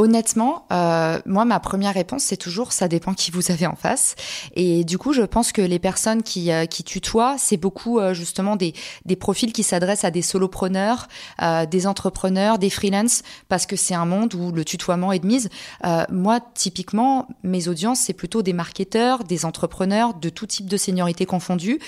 Honnêtement, 0.00 0.64
euh, 0.70 1.18
moi, 1.26 1.44
ma 1.44 1.58
première 1.58 1.92
réponse, 1.92 2.22
c'est 2.22 2.36
toujours 2.36 2.72
ça 2.72 2.86
dépend 2.86 3.14
qui 3.14 3.32
vous 3.32 3.50
avez 3.50 3.66
en 3.66 3.74
face. 3.74 4.14
Et 4.54 4.84
du 4.84 4.96
coup, 4.96 5.12
je 5.12 5.22
pense 5.22 5.50
que 5.50 5.60
les 5.60 5.80
personnes 5.80 6.22
qui, 6.22 6.52
euh, 6.52 6.66
qui 6.66 6.84
tutoient, 6.84 7.34
c'est 7.36 7.56
beaucoup 7.56 7.98
euh, 7.98 8.14
justement 8.14 8.54
des, 8.54 8.74
des 9.06 9.16
profils 9.16 9.52
qui 9.52 9.64
s'adressent 9.64 10.04
à 10.04 10.12
des 10.12 10.22
solopreneurs, 10.22 11.08
euh, 11.42 11.66
des 11.66 11.88
entrepreneurs, 11.88 12.60
des 12.60 12.70
freelances, 12.70 13.22
parce 13.48 13.66
que 13.66 13.74
c'est 13.74 13.96
un 13.96 14.06
monde 14.06 14.34
où 14.34 14.52
le 14.52 14.64
tutoiement 14.64 15.10
est 15.10 15.18
de 15.18 15.26
mise. 15.26 15.48
Euh, 15.84 16.04
moi, 16.12 16.38
typiquement, 16.54 17.26
mes 17.42 17.66
audiences, 17.66 17.98
c'est 17.98 18.12
plutôt 18.12 18.42
des 18.42 18.52
marketeurs, 18.52 19.24
des 19.24 19.44
entrepreneurs 19.44 20.14
de 20.14 20.28
tout 20.28 20.46
type 20.46 20.66
de 20.66 20.76
seniorité 20.76 21.26
confondue 21.26 21.80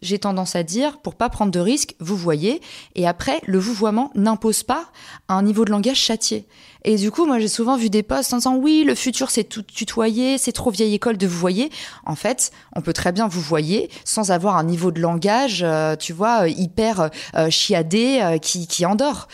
j'ai 0.00 0.18
tendance 0.18 0.56
à 0.56 0.62
dire, 0.62 0.98
pour 0.98 1.14
pas 1.14 1.28
prendre 1.28 1.52
de 1.52 1.60
risques, 1.60 1.94
vous 2.00 2.16
voyez. 2.16 2.60
Et 2.94 3.06
après, 3.06 3.40
le 3.46 3.58
vouvoiement 3.58 4.10
n'impose 4.14 4.62
pas 4.62 4.86
un 5.28 5.42
niveau 5.42 5.64
de 5.64 5.70
langage 5.70 5.98
châtié. 5.98 6.46
Et 6.84 6.96
du 6.96 7.10
coup, 7.10 7.26
moi, 7.26 7.38
j'ai 7.38 7.48
souvent 7.48 7.76
vu 7.76 7.90
des 7.90 8.02
posts 8.02 8.32
en 8.32 8.38
disant 8.38 8.56
oui, 8.56 8.84
le 8.84 8.94
futur, 8.94 9.30
c'est 9.30 9.44
tout 9.44 9.62
tutoyer, 9.62 10.38
c'est 10.38 10.52
trop 10.52 10.70
vieille 10.70 10.94
école 10.94 11.16
de 11.16 11.26
vous 11.26 11.38
voyez. 11.38 11.70
En 12.04 12.16
fait, 12.16 12.50
on 12.74 12.80
peut 12.80 12.92
très 12.92 13.12
bien 13.12 13.28
vous 13.28 13.40
voyez 13.40 13.90
sans 14.04 14.30
avoir 14.30 14.56
un 14.56 14.64
niveau 14.64 14.90
de 14.90 15.00
langage, 15.00 15.62
euh, 15.62 15.94
tu 15.96 16.12
vois, 16.12 16.42
euh, 16.42 16.48
hyper 16.48 17.10
euh, 17.34 17.50
chiadé 17.50 18.38
qui, 18.42 18.66
qui 18.66 18.84
endort. 18.86 19.28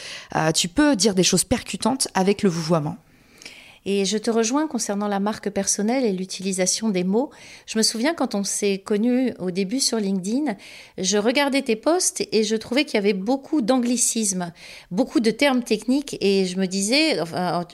tu 0.55 0.69
peux 0.69 0.97
dire 0.97 1.15
des 1.15 1.23
choses 1.23 1.45
percutantes 1.45 2.09
avec 2.15 2.43
le 2.43 2.51
vouvoiement. 2.51 2.97
Et 3.91 4.05
je 4.05 4.19
te 4.19 4.31
rejoins 4.31 4.67
concernant 4.67 5.09
la 5.09 5.19
marque 5.19 5.49
personnelle 5.49 6.05
et 6.05 6.13
l'utilisation 6.13 6.91
des 6.91 7.05
mots. 7.05 7.31
Je 7.65 7.79
me 7.79 7.83
souviens 7.83 8.13
quand 8.13 8.35
on 8.35 8.45
s'est 8.45 8.83
connus 8.85 9.33
au 9.39 9.51
début 9.51 9.81
sur 9.81 9.97
LinkedIn, 9.97 10.57
je 10.99 11.17
regardais 11.17 11.63
tes 11.63 11.75
posts 11.75 12.23
et 12.31 12.45
je 12.45 12.55
trouvais 12.55 12.85
qu'il 12.85 12.97
y 12.97 12.99
avait 12.99 13.15
beaucoup 13.15 13.63
d'anglicisme, 13.63 14.53
beaucoup 14.91 15.21
de 15.21 15.31
termes 15.31 15.63
techniques 15.63 16.19
et 16.21 16.45
je 16.45 16.59
me 16.59 16.67
disais, 16.67 17.19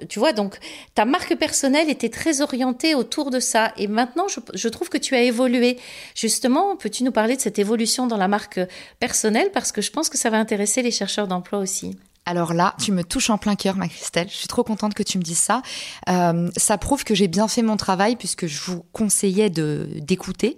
tu 0.09 0.21
vois, 0.21 0.33
donc 0.33 0.57
ta 0.95 1.05
marque 1.05 1.35
personnelle 1.35 1.91
était 1.91 2.11
très 2.11 2.43
orientée 2.43 2.95
autour 2.95 3.31
de 3.31 3.41
ça. 3.41 3.73
Et 3.77 3.89
maintenant, 3.89 4.29
je, 4.29 4.39
je 4.55 4.69
trouve 4.69 4.91
que 4.91 4.99
tu 4.99 5.17
as 5.17 5.23
évolué. 5.23 5.81
Justement, 6.15 6.77
peux-tu 6.77 7.03
nous 7.03 7.11
parler 7.11 7.35
de 7.35 7.41
cette 7.41 7.59
évolution 7.59 8.07
dans 8.07 8.19
la 8.19 8.29
marque 8.29 8.61
personnelle? 9.01 9.51
Parce 9.53 9.73
que 9.73 9.83
je 9.83 9.91
pense 9.91 10.09
que 10.09 10.17
ça 10.17 10.31
va 10.31 10.39
intéresser 10.39 10.81
les 10.81 10.93
chercheurs 10.93 11.27
d'emploi 11.27 11.59
aussi. 11.59 11.97
Alors 12.27 12.55
là, 12.55 12.75
tu 12.81 12.91
me 12.93 13.05
touches 13.05 13.31
en 13.31 13.39
plein 13.39 13.55
cœur, 13.55 13.77
ma 13.77 13.89
Christelle. 13.89 14.29
Je 14.31 14.35
suis 14.35 14.49
trop 14.49 14.65
contente 14.65 14.95
que 14.95 15.03
tu 15.03 15.19
me 15.19 15.23
dises 15.23 15.39
ça. 15.39 15.63
Euh, 16.09 16.51
ça 16.57 16.79
prouve 16.79 17.05
que 17.05 17.15
j'ai 17.15 17.29
bien 17.29 17.49
fait 17.49 17.63
mon 17.63 17.77
travail 17.77 18.17
puisque 18.17 18.47
je 18.47 18.61
vous 18.63 18.85
conseillais 18.93 19.51
de 19.51 19.89
d'écouter. 20.01 20.57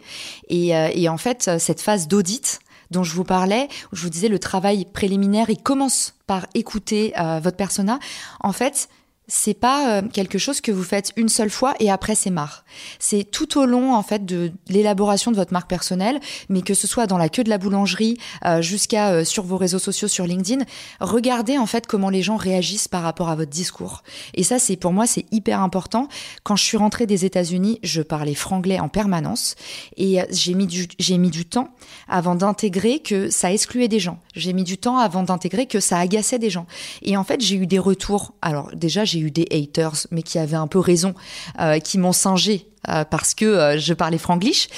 Et, 0.48 0.76
euh, 0.76 1.11
en 1.11 1.18
fait, 1.18 1.59
cette 1.59 1.81
phase 1.81 2.09
d'audit 2.09 2.61
dont 2.90 3.02
je 3.02 3.14
vous 3.14 3.24
parlais, 3.24 3.68
où 3.92 3.96
je 3.96 4.02
vous 4.02 4.11
disais 4.11 4.29
le 4.29 4.38
travail 4.38 4.85
préliminaire, 4.85 5.50
il 5.50 5.61
commence 5.61 6.14
par 6.26 6.46
écouter 6.55 7.12
euh, 7.18 7.40
votre 7.42 7.57
persona. 7.57 7.98
En 8.40 8.52
fait, 8.52 8.88
c'est 9.29 9.55
pas 9.55 9.91
euh, 9.91 10.03
quelque 10.03 10.39
chose 10.39 10.61
que 10.61 10.71
vous 10.71 10.85
faites 10.85 11.12
une 11.17 11.29
seule 11.29 11.51
fois 11.51 11.75
et 11.81 11.91
après 11.91 12.15
c'est 12.15 12.31
marre. 12.31 12.65
C'est 12.99 13.25
tout 13.25 13.59
au 13.59 13.67
long 13.67 13.95
en 13.95 14.03
fait 14.03 14.25
de 14.25 14.53
l'élaboration 14.69 15.31
de 15.31 15.37
votre 15.37 15.53
marque 15.53 15.69
personnelle, 15.69 16.21
mais 16.49 16.62
que 16.62 16.75
ce 16.75 16.87
soit 16.87 17.07
dans 17.07 17.19
la 17.19 17.29
queue 17.29 17.45
de 17.45 17.51
la 17.51 17.59
boulangerie 17.59 18.19
euh, 18.45 18.62
jusqu'à 18.62 19.11
euh, 19.11 19.25
sur 19.25 19.45
vos 19.45 19.57
réseaux 19.57 19.79
sociaux 19.79 20.09
sur 20.09 20.27
LinkedIn, 20.27 20.65
regardez 21.01 21.59
en 21.59 21.67
fait 21.67 21.87
comment 21.87 22.11
les 22.11 22.23
gens 22.23 22.37
réagissent 22.37 22.89
par 22.89 23.03
rapport 23.03 23.29
à 23.29 23.37
votre 23.37 23.51
discours. 23.51 24.03
Et 24.35 24.43
ça 24.43 24.59
c'est 24.59 24.77
pour 24.77 24.93
moi 24.93 25.07
c'est 25.07 25.27
hyper 25.33 25.61
important. 25.61 26.09
Quand 26.45 26.57
je 26.57 26.65
suis 26.65 26.77
rentrée 26.77 27.07
des 27.07 27.25
États-Unis, 27.25 27.81
je 27.83 28.03
parlais 28.03 28.35
franglais 28.35 28.79
en 28.79 28.89
permanence 28.89 29.57
et 29.97 30.21
j'ai 30.31 30.55
mis 30.55 30.67
du 30.67 30.87
j'ai 30.99 31.19
mis 31.19 31.31
du 31.31 31.45
temps 31.45 31.71
avant 32.09 32.35
d'intégrer 32.35 33.01
que 33.01 33.29
ça 33.31 33.53
excluait 33.53 33.89
des 33.89 34.01
gens. 34.01 34.19
J'ai 34.35 34.53
mis 34.53 34.65
du 34.65 34.79
temps 34.79 34.99
avant 34.99 35.23
d'intégrer 35.23 35.67
que 35.67 35.81
ça 35.81 35.99
agaçait 35.99 36.39
des 36.39 36.51
gens. 36.51 36.67
Et 37.03 37.17
en 37.17 37.25
fait, 37.25 37.41
j'ai 37.41 37.57
eu 37.57 37.67
des 37.67 37.79
retours. 37.79 38.35
Alors 38.43 38.71
déjà, 38.75 39.05
j'ai 39.05 39.15
eu 39.18 39.31
des 39.31 39.46
haters, 39.50 40.07
mais 40.11 40.22
qui 40.22 40.38
avaient 40.38 40.57
un 40.57 40.66
peu 40.66 40.79
raison, 40.79 41.14
euh, 41.61 41.79
qui 41.79 41.98
m'ont 41.98 42.12
singé 42.12 42.68
euh, 42.88 43.05
parce 43.05 43.35
que 43.35 43.44
euh, 43.44 43.79
je 43.79 43.94
parlais 43.94 44.18
franglish. 44.18 44.68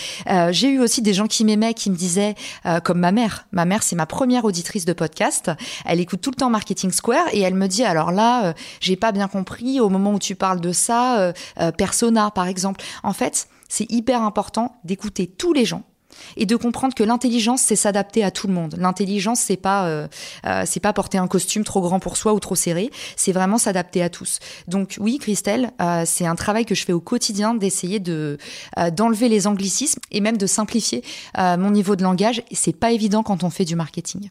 j'ai 0.50 0.68
eu 0.68 0.80
aussi 0.80 1.02
des 1.02 1.12
gens 1.12 1.26
qui 1.26 1.44
m'aimaient, 1.44 1.74
qui 1.74 1.90
me 1.90 1.96
disaient, 1.96 2.34
comme 2.84 2.98
ma 2.98 3.12
mère. 3.12 3.46
Ma 3.52 3.64
mère, 3.64 3.82
c'est 3.82 3.96
ma 3.96 4.06
première 4.06 4.44
auditrice 4.44 4.84
de 4.84 4.92
podcast. 4.92 5.50
Elle 5.84 6.00
écoute 6.00 6.20
tout 6.20 6.30
le 6.30 6.36
temps 6.36 6.50
Marketing 6.50 6.90
Square 6.90 7.26
et 7.32 7.40
elle 7.40 7.54
me 7.54 7.66
dit, 7.66 7.84
alors 7.84 8.12
là, 8.12 8.54
j'ai 8.80 8.96
pas 8.96 9.12
bien 9.12 9.28
compris 9.28 9.80
au 9.80 9.88
moment 9.88 10.14
où 10.14 10.18
tu 10.18 10.34
parles 10.34 10.60
de 10.60 10.72
ça, 10.72 11.32
persona 11.76 12.30
par 12.30 12.46
exemple. 12.46 12.82
En 13.02 13.12
fait, 13.12 13.48
c'est 13.68 13.90
hyper 13.90 14.22
important 14.22 14.76
d'écouter 14.84 15.26
tous 15.26 15.52
les 15.52 15.64
gens 15.64 15.82
et 16.36 16.46
de 16.46 16.56
comprendre 16.56 16.94
que 16.94 17.02
l'intelligence 17.04 17.62
c'est 17.62 17.76
s'adapter 17.76 18.24
à 18.24 18.30
tout 18.30 18.46
le 18.46 18.52
monde. 18.52 18.76
L'intelligence 18.78 19.40
c'est 19.40 19.56
pas 19.56 19.86
euh, 19.86 20.08
euh, 20.46 20.62
c'est 20.66 20.80
pas 20.80 20.92
porter 20.92 21.18
un 21.18 21.26
costume 21.26 21.64
trop 21.64 21.80
grand 21.80 22.00
pour 22.00 22.16
soi 22.16 22.32
ou 22.32 22.40
trop 22.40 22.54
serré, 22.54 22.90
c'est 23.16 23.32
vraiment 23.32 23.58
s'adapter 23.58 24.02
à 24.02 24.10
tous. 24.10 24.38
Donc 24.66 24.96
oui, 24.98 25.18
Christelle, 25.18 25.70
euh, 25.80 26.02
c'est 26.06 26.26
un 26.26 26.34
travail 26.34 26.64
que 26.64 26.74
je 26.74 26.84
fais 26.84 26.92
au 26.92 27.00
quotidien 27.00 27.54
d'essayer 27.54 28.00
de 28.00 28.38
d'enlever 28.92 29.28
les 29.28 29.46
anglicismes 29.46 30.00
et 30.10 30.20
même 30.20 30.36
de 30.36 30.46
simplifier 30.46 31.02
mon 31.36 31.70
niveau 31.70 31.96
de 31.96 32.02
langage. 32.02 32.42
C'est 32.52 32.76
pas 32.76 32.92
évident 32.92 33.22
quand 33.22 33.44
on 33.44 33.50
fait 33.50 33.64
du 33.64 33.76
marketing. 33.76 34.30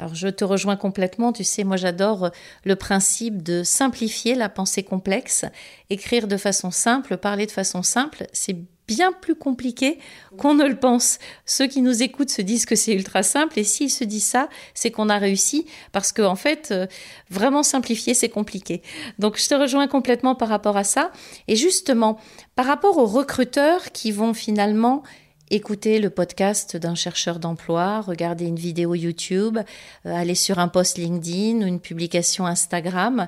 Alors 0.00 0.14
je 0.14 0.28
te 0.28 0.44
rejoins 0.44 0.76
complètement, 0.76 1.30
tu 1.30 1.44
sais, 1.44 1.62
moi 1.62 1.76
j'adore 1.76 2.30
le 2.64 2.74
principe 2.74 3.42
de 3.42 3.62
simplifier 3.62 4.34
la 4.34 4.48
pensée 4.48 4.82
complexe, 4.82 5.44
écrire 5.90 6.26
de 6.26 6.38
façon 6.38 6.70
simple, 6.70 7.18
parler 7.18 7.44
de 7.44 7.50
façon 7.50 7.82
simple, 7.82 8.26
c'est 8.32 8.56
bien 8.90 9.12
plus 9.12 9.36
compliqué 9.36 10.00
qu'on 10.36 10.54
ne 10.54 10.66
le 10.66 10.74
pense. 10.74 11.20
Ceux 11.46 11.68
qui 11.68 11.80
nous 11.80 12.02
écoutent 12.02 12.30
se 12.30 12.42
disent 12.42 12.66
que 12.66 12.74
c'est 12.74 12.92
ultra 12.92 13.22
simple 13.22 13.56
et 13.56 13.62
s'ils 13.62 13.90
se 13.90 14.02
disent 14.02 14.26
ça, 14.26 14.48
c'est 14.74 14.90
qu'on 14.90 15.08
a 15.08 15.16
réussi 15.16 15.64
parce 15.92 16.10
qu'en 16.10 16.32
en 16.32 16.34
fait, 16.34 16.70
euh, 16.72 16.88
vraiment 17.30 17.62
simplifier, 17.62 18.14
c'est 18.14 18.28
compliqué. 18.28 18.82
Donc 19.20 19.38
je 19.38 19.48
te 19.48 19.54
rejoins 19.54 19.86
complètement 19.86 20.34
par 20.34 20.48
rapport 20.48 20.76
à 20.76 20.82
ça. 20.82 21.12
Et 21.46 21.54
justement, 21.54 22.18
par 22.56 22.66
rapport 22.66 22.98
aux 22.98 23.06
recruteurs 23.06 23.92
qui 23.92 24.10
vont 24.10 24.34
finalement 24.34 25.04
écouter 25.50 25.98
le 25.98 26.10
podcast 26.10 26.76
d'un 26.76 26.94
chercheur 26.94 27.40
d'emploi, 27.40 28.00
regarder 28.00 28.46
une 28.46 28.58
vidéo 28.58 28.94
YouTube, 28.94 29.58
euh, 29.58 30.14
aller 30.14 30.36
sur 30.36 30.58
un 30.58 30.68
post 30.68 30.96
LinkedIn 30.96 31.62
ou 31.62 31.66
une 31.66 31.80
publication 31.80 32.46
Instagram. 32.46 33.26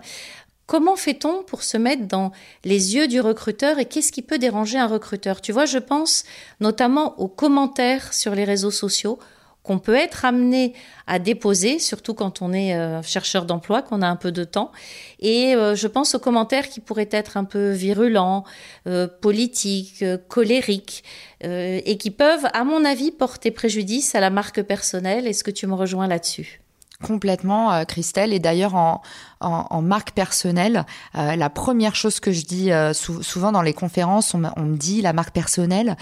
Comment 0.67 0.97
fait-on 0.97 1.43
pour 1.43 1.63
se 1.63 1.77
mettre 1.77 2.07
dans 2.07 2.33
les 2.65 2.95
yeux 2.95 3.09
du 3.09 3.21
recruteur 3.21 3.79
et 3.79 3.85
qu'est-ce 3.85 4.13
qui 4.13 4.23
peut 4.23 4.39
déranger 4.39 4.79
un 4.79 4.87
recruteur? 4.87 5.41
Tu 5.41 5.53
vois, 5.53 5.67
je 5.67 5.79
pense 5.79 6.25
notamment 6.61 7.19
aux 7.21 7.29
commentaires 7.29 8.15
sur 8.15 8.35
les 8.35 8.45
réseaux 8.45 8.71
sociaux, 8.71 9.19
qu'on 9.63 9.79
peut 9.79 9.95
être 9.95 10.25
amené 10.25 10.75
à 11.07 11.19
déposer, 11.19 11.79
surtout 11.79 12.15
quand 12.15 12.43
on 12.43 12.53
est 12.53 12.75
euh, 12.75 13.03
chercheur 13.03 13.45
d'emploi, 13.45 13.83
qu'on 13.83 14.03
a 14.03 14.07
un 14.07 14.17
peu 14.17 14.33
de 14.33 14.45
temps. 14.45 14.73
Et 15.21 15.55
euh, 15.55 15.75
je 15.77 15.87
pense 15.87 16.15
aux 16.15 16.19
commentaires 16.19 16.69
qui 16.69 16.81
pourraient 16.81 17.09
être 17.13 17.37
un 17.37 17.45
peu 17.45 17.71
virulents, 17.71 18.45
euh, 18.87 19.07
politiques, 19.07 20.05
colériques, 20.29 21.05
et 21.45 21.97
qui 21.99 22.13
peuvent, 22.13 22.47
à 22.53 22.63
mon 22.63 22.85
avis, 22.85 23.11
porter 23.11 23.51
préjudice 23.51 24.15
à 24.15 24.21
la 24.21 24.31
marque 24.31 24.63
personnelle. 24.63 25.27
Est-ce 25.27 25.43
que 25.43 25.51
tu 25.51 25.67
me 25.67 25.75
rejoins 25.75 26.07
là-dessus? 26.07 26.61
Complètement, 27.03 27.85
Christelle. 27.85 28.33
Et 28.33 28.39
d'ailleurs, 28.39 28.75
en, 28.75 29.83
marque 29.83 30.13
personnelle, 30.13 30.87
la 31.15 31.51
première 31.51 31.95
chose 31.95 32.21
que 32.21 32.33
je 32.33 32.45
dis 32.45 32.71
souvent 32.93 33.53
dans 33.53 33.63
les 33.63 33.75
conférences, 33.75 34.35
on, 34.35 34.43
on, 34.57 34.63
me 34.63 34.77
dit 34.77 35.03
la 35.03 35.13
marque 35.13 35.35
personnelle, 35.35 35.97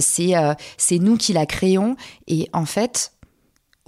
c'est 0.00 0.34
c'est 0.76 0.98
nous 0.98 1.16
qui 1.16 1.32
la 1.32 1.46
créons. 1.46 1.96
Et 2.28 2.48
en 2.52 2.64
fait, 2.64 3.12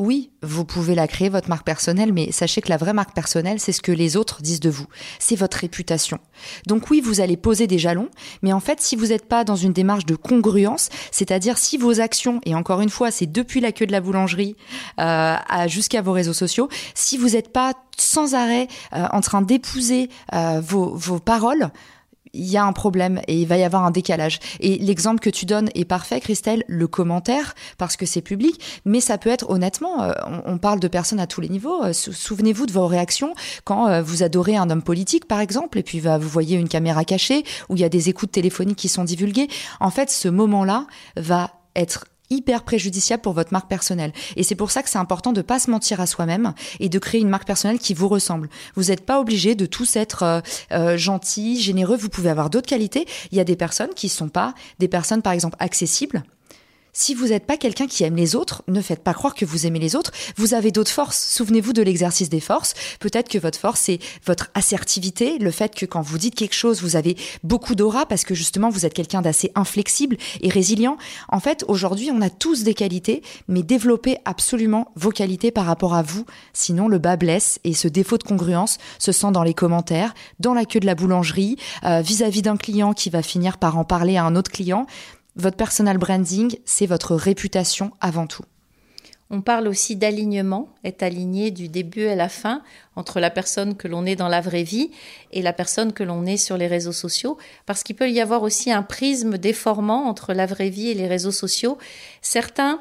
oui, 0.03 0.31
vous 0.43 0.65
pouvez 0.65 0.97
la 0.97 1.07
créer, 1.07 1.29
votre 1.29 1.49
marque 1.49 1.65
personnelle, 1.65 2.13
mais 2.13 2.33
sachez 2.33 2.61
que 2.61 2.69
la 2.69 2.77
vraie 2.77 2.93
marque 2.93 3.15
personnelle, 3.15 3.61
c'est 3.61 3.71
ce 3.71 3.81
que 3.81 3.93
les 3.93 4.17
autres 4.17 4.43
disent 4.43 4.59
de 4.59 4.69
vous. 4.69 4.87
C'est 5.21 5.37
votre 5.37 5.59
réputation. 5.59 6.19
Donc 6.67 6.91
oui, 6.91 7.01
vous 7.01 7.21
allez 7.21 7.37
poser 7.37 7.69
des 7.69 7.79
jalons, 7.79 8.09
mais 8.43 8.53
en 8.53 8.59
fait, 8.59 8.81
si 8.81 8.97
vous 8.97 9.07
n'êtes 9.07 9.29
pas 9.29 9.45
dans 9.45 9.55
une 9.55 9.73
démarche 9.73 10.05
de 10.05 10.17
congruence, 10.17 10.89
c'est-à-dire 11.13 11.57
si 11.57 11.79
vos 11.79 12.01
actions, 12.01 12.41
et 12.45 12.57
encore 12.57 12.81
une 12.81 12.91
fois, 12.91 13.13
c'est 13.13 13.31
depuis 13.31 13.61
la 13.61 13.71
queue 13.71 13.87
de 13.87 13.93
la 13.93 14.01
boulangerie 14.01 14.57
euh, 14.99 15.37
jusqu'à 15.69 16.03
vos 16.03 16.13
réseaux 16.13 16.33
sociaux, 16.33 16.69
si 16.95 17.17
vous 17.17 17.31
n'êtes 17.31 17.53
pas 17.53 17.75
sans 17.97 18.35
arrêt 18.35 18.67
euh, 18.95 19.07
en 19.13 19.21
train 19.21 19.43
d'épouser 19.43 20.09
euh, 20.35 20.61
vos, 20.61 20.95
vos 20.97 21.21
paroles, 21.21 21.71
il 22.35 22.47
y 22.47 22.57
a 22.57 22.65
un 22.65 22.73
problème 22.73 23.21
et 23.29 23.41
il 23.41 23.47
va 23.47 23.57
y 23.59 23.65
avoir 23.65 23.85
un 23.85 23.91
décalage. 23.91 24.39
Et 24.61 24.79
l'exemple 24.79 25.21
que 25.21 25.31
tu 25.31 25.47
donnes 25.47 25.69
est 25.75 25.85
parfait, 25.85 26.21
Christelle, 26.21 26.65
le 26.67 26.87
commentaire, 26.87 27.55
parce 27.79 27.97
que 27.97 28.07
c'est 28.07 28.23
public, 28.23 28.61
mais 28.85 29.01
ça 29.01 29.19
peut 29.19 29.31
être 29.31 29.51
honnêtement, 29.51 30.03
euh, 30.03 30.13
on, 30.47 30.59
parle 30.59 30.81
de 30.81 30.89
personnes 30.89 31.21
à 31.21 31.27
tous 31.27 31.41
les 31.41 31.49
niveaux. 31.49 31.85
Euh, 31.85 31.93
souvenez-vous 31.93 32.67
de 32.67 32.73
vos 32.73 32.87
réactions 32.87 33.35
quand 33.65 33.89
euh, 33.89 34.03
vous 34.03 34.23
adorez 34.23 34.57
un 34.57 34.71
homme 34.71 34.83
politique, 34.83 35.27
par 35.27 35.41
exemple, 35.41 35.79
et 35.79 35.83
puis 35.83 36.01
vous 36.01 36.29
voyez 36.29 36.57
une 36.57 36.69
caméra 36.69 37.05
cachée, 37.05 37.45
ou 37.69 37.77
il 37.77 37.81
y 37.81 37.85
a 37.85 37.89
des 37.89 38.09
écoutes 38.09 38.33
téléphoniques 38.33 38.79
qui 38.79 38.89
sont 38.89 39.05
divulguées. 39.05 39.49
En 39.81 39.91
fait, 39.91 40.11
ce 40.11 40.29
moment-là 40.29 40.87
va 41.17 41.51
être 41.75 42.05
hyper 42.33 42.63
préjudiciable 42.63 43.23
pour 43.23 43.33
votre 43.33 43.53
marque 43.53 43.69
personnelle. 43.69 44.13
Et 44.37 44.43
c'est 44.43 44.55
pour 44.55 44.71
ça 44.71 44.83
que 44.83 44.91
c'est 44.91 44.99
important 44.99 45.33
de 45.33 45.43
pas 45.43 45.59
se 45.59 45.71
mentir 45.71 46.01
à 46.01 46.07
soi-même 46.07 46.55
et 46.81 46.89
de 46.89 46.99
créer 46.99 47.21
une 47.21 47.29
marque 47.29 47.47
personnelle 47.47 47.79
qui 47.79 47.95
vous 47.95 48.09
ressemble. 48.09 48.49
Vous 48.75 48.85
n'êtes 48.85 49.05
pas 49.05 49.21
obligé 49.21 49.55
de 49.55 49.67
tous 49.67 49.97
être 49.97 50.23
euh, 50.23 50.41
euh, 50.73 50.97
gentil, 50.97 51.61
généreux. 51.61 51.97
Vous 51.97 52.09
pouvez 52.09 52.31
avoir 52.31 52.51
d'autres 52.51 52.69
qualités. 52.69 53.07
Il 53.31 53.39
y 53.39 53.41
a 53.41 53.45
des 53.45 53.57
personnes 53.57 53.95
qui 53.95 54.09
sont 54.09 54.29
pas 54.29 54.55
des 54.79 54.89
personnes, 54.89 55.23
par 55.23 55.33
exemple, 55.33 55.57
accessibles 55.59 56.23
si 56.95 57.15
vous 57.15 57.29
n'êtes 57.29 57.47
pas 57.47 57.57
quelqu'un 57.57 57.87
qui 57.87 58.05
aime 58.05 58.17
les 58.17 58.37
autres, 58.37 58.63
ne 58.69 58.83
faites 58.83 59.03
pas 59.03 59.15
croire 59.15 59.35
que 59.35 59.47
vous 59.47 59.67
aimez 59.67 59.79
les 59.79 59.97
autres. 59.97 60.13
Vous 60.37 60.53
avez 60.53 60.71
d'autres 60.71 60.91
forces. 60.91 61.27
Souvenez-vous 61.35 61.73
de 61.73 61.81
l'exercice 61.81 62.29
des 62.29 62.41
forces. 62.41 62.75
Peut-être 63.01 63.31
que 63.31 63.39
votre 63.39 63.59
force, 63.59 63.81
c'est 63.81 63.99
votre 64.27 64.51
assertivité, 64.53 65.39
le 65.39 65.51
fait 65.51 65.75
que 65.75 65.87
quand 65.87 66.03
vous 66.03 66.19
dites 66.19 66.35
quelque 66.35 66.55
chose, 66.55 66.83
vous 66.83 66.97
avez 66.97 67.17
beaucoup 67.45 67.75
d'aura 67.75 68.05
parce 68.05 68.25
que 68.25 68.35
justement, 68.35 68.69
vous 68.69 68.85
êtes 68.85 68.93
quelqu'un 68.93 69.23
d'assez 69.23 69.51
inflexible 69.55 70.19
et 70.43 70.51
résilient. 70.51 70.99
En 71.29 71.41
fait, 71.41 71.65
aujourd'hui, 71.67 72.11
on 72.13 72.21
a 72.21 72.29
tous 72.29 72.63
des 72.63 72.75
qualités, 72.75 73.23
mais 73.49 73.63
développez 73.63 74.19
absolument 74.27 74.93
vos 74.95 75.11
qualités 75.11 75.51
par 75.51 75.65
rapport 75.65 75.95
à 75.95 76.03
vous. 76.03 76.27
Sinon, 76.53 76.89
le 76.89 76.99
bas 76.99 77.17
blesse 77.17 77.59
et 77.65 77.73
ce 77.73 77.89
défaut 77.89 78.19
de 78.19 78.25
congruence 78.25 78.77
se 78.99 79.13
sent 79.13 79.33
dans 79.33 79.45
les 79.45 79.55
commentaires, 79.55 80.13
dans 80.41 80.53
la 80.53 80.67
queue 80.67 80.81
de 80.81 80.87
la 80.87 80.95
boulangerie, 80.95 81.57
euh, 81.85 82.03
vis-à-vis 82.03 82.43
d'un 82.43 82.59
client 82.59 82.93
qui 82.93 83.09
va 83.09 83.23
finir 83.23 83.57
par 83.57 83.79
en 83.79 83.85
parler 83.85 84.19
à 84.19 84.25
un 84.25 84.37
autre 84.37 84.51
client. 84.51 84.87
Votre 85.37 85.57
personal 85.57 85.97
branding, 85.97 86.57
c'est 86.65 86.87
votre 86.87 87.15
réputation 87.15 87.93
avant 88.01 88.27
tout. 88.27 88.45
On 89.35 89.41
parle 89.41 89.67
aussi 89.67 89.97
d'alignement, 89.97 90.69
être 90.85 91.03
aligné 91.03 91.51
du 91.51 91.69
début 91.69 92.07
à 92.07 92.15
la 92.15 92.29
fin 92.29 92.61
entre 92.97 93.19
la 93.19 93.31
personne 93.31 93.77
que 93.79 93.89
l'on 93.89 94.05
est 94.05 94.15
dans 94.15 94.29
la 94.29 94.43
vraie 94.43 94.63
vie 94.63 94.91
et 95.33 95.41
la 95.41 95.55
personne 95.55 95.95
que 95.95 96.03
l'on 96.03 96.27
est 96.27 96.37
sur 96.37 96.59
les 96.59 96.67
réseaux 96.67 96.93
sociaux, 96.93 97.39
parce 97.65 97.83
qu'il 97.83 97.97
peut 97.97 98.11
y 98.11 98.21
avoir 98.21 98.43
aussi 98.43 98.71
un 98.71 98.83
prisme 98.83 99.39
déformant 99.39 100.05
entre 100.05 100.35
la 100.35 100.45
vraie 100.45 100.69
vie 100.69 100.89
et 100.89 100.95
les 100.95 101.07
réseaux 101.09 101.33
sociaux. 101.33 101.79
Certains 102.21 102.79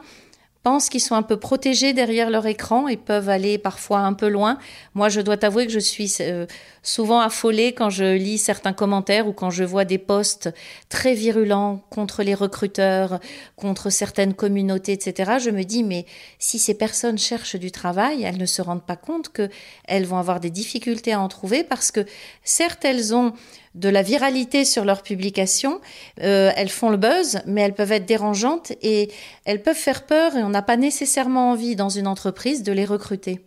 pensent 0.64 0.90
qu'ils 0.90 1.02
sont 1.02 1.16
un 1.16 1.24
peu 1.24 1.38
protégés 1.38 1.94
derrière 1.94 2.30
leur 2.30 2.46
écran 2.46 2.88
et 2.88 2.98
peuvent 2.98 3.30
aller 3.30 3.58
parfois 3.58 4.00
un 4.00 4.14
peu 4.14 4.28
loin. 4.28 4.60
Moi, 4.94 5.10
je 5.10 5.22
dois 5.22 5.38
t'avouer 5.38 5.66
que 5.66 5.72
je 5.72 5.80
suis 5.80 6.18
euh, 6.20 6.46
souvent 6.84 7.20
affolée 7.20 7.74
quand 7.74 7.90
je 7.90 8.16
lis 8.16 8.38
certains 8.38 8.74
commentaires 8.74 9.28
ou 9.28 9.34
quand 9.34 9.50
je 9.50 9.64
vois 9.64 9.86
des 9.86 9.98
posts 9.98 10.50
très 10.90 11.14
virulents 11.14 11.82
contre 11.90 12.22
les 12.22 12.36
recruteurs, 12.36 13.20
contre 13.56 13.90
certaines 13.90 14.34
communautés, 14.34 14.94
etc. 14.94 15.34
Je 15.40 15.50
me 15.50 15.64
dis, 15.64 15.84
mais 15.84 16.06
si 16.38 16.60
ces 16.60 16.76
personnes 16.76 17.18
cherchent 17.18 17.56
du 17.56 17.72
travail, 17.72 18.24
elles 18.24 18.38
ne 18.38 18.46
se 18.46 18.62
rendent 18.62 18.86
pas 18.86 18.96
compte 18.96 19.30
qu'elles 19.30 20.06
vont 20.06 20.18
avoir 20.18 20.40
des 20.40 20.52
difficultés 20.52 21.14
à 21.14 21.22
en 21.22 21.28
trouver 21.28 21.64
parce 21.64 21.92
que 21.92 22.06
certes, 22.44 22.86
elles 22.86 23.16
ont 23.16 23.34
de 23.76 23.90
la 23.90 24.02
viralité 24.02 24.66
sur 24.66 24.86
leurs 24.86 25.04
publications. 25.04 25.80
Euh, 26.22 26.52
elles 26.56 26.70
font 26.70 26.90
le 26.90 26.98
buzz, 26.98 27.42
mais 27.46 27.62
elles 27.62 27.74
peuvent 27.74 27.92
être 27.92 28.06
dérangeantes 28.06 28.74
et 28.82 29.12
elles 29.46 29.62
peuvent 29.62 29.76
faire 29.76 30.06
peur 30.06 30.36
et 30.36 30.44
on 30.44 30.50
n'a 30.50 30.62
pas 30.62 30.78
nécessairement 30.78 31.52
envie 31.52 31.76
dans 31.76 31.90
une 31.90 32.08
entreprise 32.08 32.64
de 32.64 32.72
les 32.72 32.86
recruter. 32.86 33.42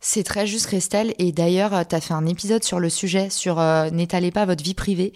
C'est 0.00 0.22
très 0.22 0.46
juste, 0.46 0.66
Christelle. 0.66 1.12
Et 1.18 1.32
d'ailleurs, 1.32 1.86
tu 1.88 1.94
as 1.94 2.00
fait 2.00 2.14
un 2.14 2.26
épisode 2.26 2.62
sur 2.62 2.78
le 2.78 2.88
sujet, 2.88 3.30
sur 3.30 3.58
euh, 3.58 3.90
n'étalez 3.90 4.30
pas 4.30 4.44
votre 4.44 4.62
vie 4.62 4.74
privée. 4.74 5.12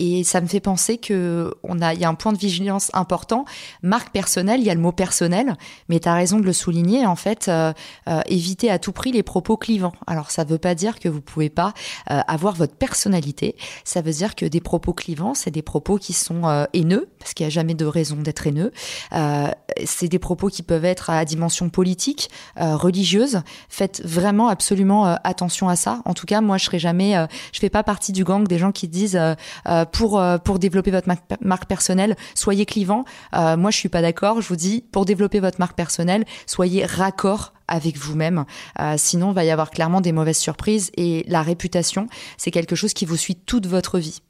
Et 0.00 0.24
ça 0.24 0.40
me 0.40 0.46
fait 0.46 0.60
penser 0.60 0.96
que 0.96 1.54
on 1.62 1.82
a, 1.82 1.92
il 1.92 2.00
y 2.00 2.04
a 2.04 2.08
un 2.08 2.14
point 2.14 2.32
de 2.32 2.38
vigilance 2.38 2.90
important. 2.94 3.44
Marque 3.82 4.12
personnelle, 4.12 4.60
il 4.60 4.66
y 4.66 4.70
a 4.70 4.74
le 4.74 4.80
mot 4.80 4.92
personnel, 4.92 5.56
mais 5.90 6.00
tu 6.00 6.08
as 6.08 6.14
raison 6.14 6.40
de 6.40 6.44
le 6.44 6.54
souligner. 6.54 7.04
En 7.04 7.16
fait, 7.16 7.48
euh, 7.48 7.74
euh, 8.08 8.22
éviter 8.26 8.70
à 8.70 8.78
tout 8.78 8.92
prix 8.92 9.12
les 9.12 9.22
propos 9.22 9.58
clivants. 9.58 9.92
Alors, 10.06 10.30
ça 10.30 10.44
veut 10.44 10.56
pas 10.56 10.74
dire 10.74 10.98
que 10.98 11.10
vous 11.10 11.20
pouvez 11.20 11.50
pas 11.50 11.74
euh, 12.10 12.20
avoir 12.28 12.54
votre 12.54 12.74
personnalité. 12.76 13.56
Ça 13.84 14.00
veut 14.00 14.12
dire 14.12 14.36
que 14.36 14.46
des 14.46 14.62
propos 14.62 14.94
clivants, 14.94 15.34
c'est 15.34 15.50
des 15.50 15.60
propos 15.60 15.98
qui 15.98 16.14
sont 16.14 16.66
haineux, 16.72 17.10
parce 17.18 17.34
qu'il 17.34 17.44
y 17.44 17.46
a 17.46 17.50
jamais 17.50 17.74
de 17.74 17.84
raison 17.84 18.16
d'être 18.16 18.46
haineux. 18.46 18.72
C'est 19.84 20.08
des 20.08 20.18
propos 20.18 20.48
qui 20.48 20.62
peuvent 20.62 20.84
être 20.86 21.10
à 21.10 21.24
dimension 21.26 21.68
politique, 21.68 22.30
religieuse. 22.56 23.42
Faites 23.68 24.00
vraiment 24.04 24.48
absolument 24.48 25.04
attention 25.24 25.68
à 25.68 25.76
ça. 25.76 26.00
En 26.06 26.14
tout 26.14 26.26
cas, 26.26 26.40
moi, 26.40 26.56
je 26.56 26.64
serai 26.64 26.78
jamais, 26.78 27.14
je 27.52 27.58
fais 27.58 27.68
pas 27.68 27.82
partie 27.82 28.12
du 28.12 28.24
gang 28.24 28.46
des 28.46 28.58
gens 28.58 28.72
qui 28.72 28.88
disent 28.88 29.20
pour, 29.92 30.20
euh, 30.20 30.38
pour 30.38 30.58
développer 30.58 30.90
votre 30.90 31.08
marque 31.40 31.66
personnelle, 31.66 32.16
soyez 32.34 32.66
clivant. 32.66 33.04
Euh, 33.34 33.56
moi, 33.56 33.70
je 33.70 33.76
suis 33.76 33.88
pas 33.88 34.02
d'accord. 34.02 34.40
Je 34.40 34.48
vous 34.48 34.56
dis, 34.56 34.84
pour 34.92 35.04
développer 35.04 35.40
votre 35.40 35.58
marque 35.58 35.76
personnelle, 35.76 36.24
soyez 36.46 36.84
raccord 36.84 37.52
avec 37.68 37.96
vous-même. 37.96 38.44
Euh, 38.80 38.94
sinon, 38.96 39.30
il 39.30 39.34
va 39.34 39.44
y 39.44 39.50
avoir 39.50 39.70
clairement 39.70 40.00
des 40.00 40.12
mauvaises 40.12 40.38
surprises. 40.38 40.90
Et 40.96 41.24
la 41.28 41.42
réputation, 41.42 42.08
c'est 42.36 42.50
quelque 42.50 42.76
chose 42.76 42.94
qui 42.94 43.06
vous 43.06 43.16
suit 43.16 43.36
toute 43.36 43.66
votre 43.66 43.98
vie, 43.98 44.22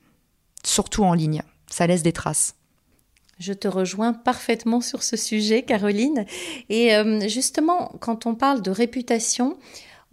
surtout 0.64 1.04
en 1.04 1.14
ligne. 1.14 1.42
Ça 1.70 1.86
laisse 1.86 2.02
des 2.02 2.12
traces. 2.12 2.54
Je 3.38 3.54
te 3.54 3.68
rejoins 3.68 4.12
parfaitement 4.12 4.82
sur 4.82 5.02
ce 5.02 5.16
sujet, 5.16 5.62
Caroline. 5.62 6.26
Et 6.68 6.90
justement, 7.26 7.90
quand 7.98 8.26
on 8.26 8.34
parle 8.34 8.60
de 8.60 8.70
réputation, 8.70 9.56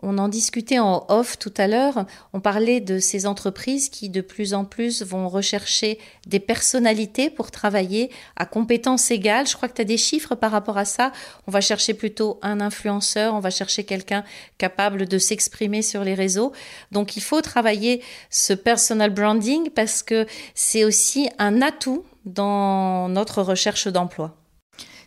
on 0.04 0.20
en 0.20 0.28
discutait 0.28 0.78
en 0.78 1.06
off 1.10 1.40
tout 1.40 1.54
à 1.58 1.68
l'heure. 1.68 2.06
On 2.34 2.40
parlait 2.40 2.82
de 2.82 3.00
ces 3.00 3.26
entreprises 3.26 3.90
qui 3.90 4.10
de 4.10 4.22
plus 4.22 4.54
en 4.54 4.64
plus 4.64 5.02
vont 5.02 5.28
rechercher 5.28 5.98
des 6.28 6.40
personnalités 6.40 7.30
pour 7.32 7.50
travailler 7.50 8.12
à 8.36 8.46
compétences 8.46 9.10
égales. 9.10 9.48
Je 9.48 9.56
crois 9.56 9.68
que 9.68 9.74
tu 9.74 9.82
as 9.82 9.86
des 9.86 9.98
chiffres 9.98 10.36
par 10.36 10.52
rapport 10.52 10.78
à 10.78 10.86
ça. 10.86 11.12
On 11.48 11.52
va 11.52 11.62
chercher 11.62 11.96
plutôt 11.96 12.40
un 12.44 12.62
influenceur, 12.62 13.34
on 13.34 13.40
va 13.40 13.50
chercher 13.50 13.84
quelqu'un 13.86 14.24
capable 14.60 15.08
de 15.08 15.18
s'exprimer 15.18 15.82
sur 15.82 16.04
les 16.04 16.14
réseaux. 16.14 16.52
Donc 16.92 17.18
il 17.18 17.24
faut 17.24 17.42
travailler 17.42 18.04
ce 18.30 18.54
personal 18.54 19.10
branding 19.10 19.72
parce 19.72 20.04
que 20.04 20.28
c'est 20.54 20.84
aussi 20.84 21.30
un 21.40 21.62
atout 21.62 22.06
dans 22.26 23.10
notre 23.10 23.42
recherche 23.42 23.88
d'emploi 23.88 24.36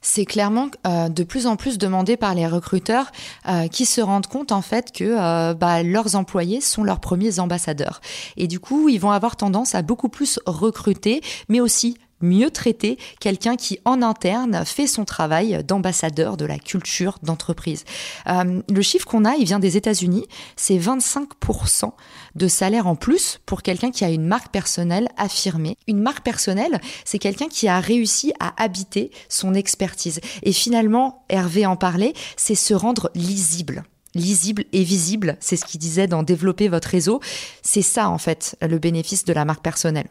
c'est 0.01 0.25
clairement 0.25 0.69
euh, 0.87 1.09
de 1.09 1.25
plus 1.25 1.47
en 1.47 1.57
plus 1.57 1.79
demandé 1.79 2.17
par 2.17 2.35
les 2.35 2.47
recruteurs 2.47 3.11
euh, 3.49 3.69
qui 3.69 3.87
se 3.87 4.01
rendent 4.01 4.27
compte 4.27 4.53
en 4.53 4.63
fait 4.63 4.93
que 4.93 5.05
euh, 5.05 5.55
bah, 5.55 5.83
leurs 5.83 6.17
employés 6.17 6.61
sont 6.61 6.85
leurs 6.85 7.01
premiers 7.01 7.39
ambassadeurs. 7.39 8.01
Et 8.37 8.47
du 8.47 8.61
coup, 8.61 8.89
ils 8.89 8.99
vont 8.99 9.11
avoir 9.11 9.37
tendance 9.37 9.75
à 9.75 9.83
beaucoup 9.83 10.09
plus 10.09 10.39
recruter, 10.47 11.21
mais 11.49 11.61
aussi 11.61 11.97
mieux 12.21 12.51
traiter 12.51 12.99
quelqu'un 13.21 13.57
qui 13.57 13.79
en 13.85 14.03
interne 14.03 14.65
fait 14.65 14.87
son 14.87 15.05
travail 15.05 15.63
d'ambassadeur 15.65 16.37
de 16.37 16.45
la 16.45 16.59
culture 16.59 17.19
d'entreprise. 17.23 17.85
Euh, 18.29 18.63
le 18.69 18.83
chiffre 18.83 19.07
qu'on 19.07 19.25
a, 19.25 19.35
il 19.37 19.45
vient 19.45 19.59
des 19.59 19.77
États-Unis, 19.77 20.27
c'est 20.57 20.79
25% 20.79 21.93
de 22.35 22.49
salaire 22.49 22.87
en 22.87 22.97
plus 22.97 23.41
pour 23.47 23.63
quelqu'un 23.63 23.91
qui 23.91 24.05
a 24.05 24.11
une 24.11 24.27
marque 24.27 24.51
personnelle 24.53 25.09
affirmée. 25.17 25.77
Une 25.87 26.01
marque 26.01 26.25
personnelle, 26.25 26.81
c'est 27.05 27.19
quelqu'un 27.19 27.49
qui 27.49 27.69
a 27.69 27.81
réussi 27.81 28.33
à 28.41 28.55
habiter 28.63 29.11
son 29.29 29.55
expertise. 29.55 30.21
Et 30.43 30.53
finalement, 30.53 31.25
Hervé 31.29 31.67
en 31.67 31.77
parlait, 31.77 32.15
c'est 32.37 32.55
se 32.55 32.75
rendre 32.75 33.11
lisible 33.15 33.85
lisible 34.15 34.65
et 34.73 34.83
visible, 34.83 35.37
c'est 35.41 35.57
ce 35.57 35.65
qu'il 35.65 35.79
disait 35.81 36.09
dans 36.09 36.23
développer 36.23 36.69
votre 36.69 36.89
réseau. 36.89 37.21
C'est 37.63 37.83
ça 37.83 38.09
en 38.09 38.19
fait 38.19 38.57
le 38.61 38.79
bénéfice 38.79 39.25
de 39.25 39.33
la 39.33 39.45
marque 39.45 39.63
personnelle. 39.63 40.09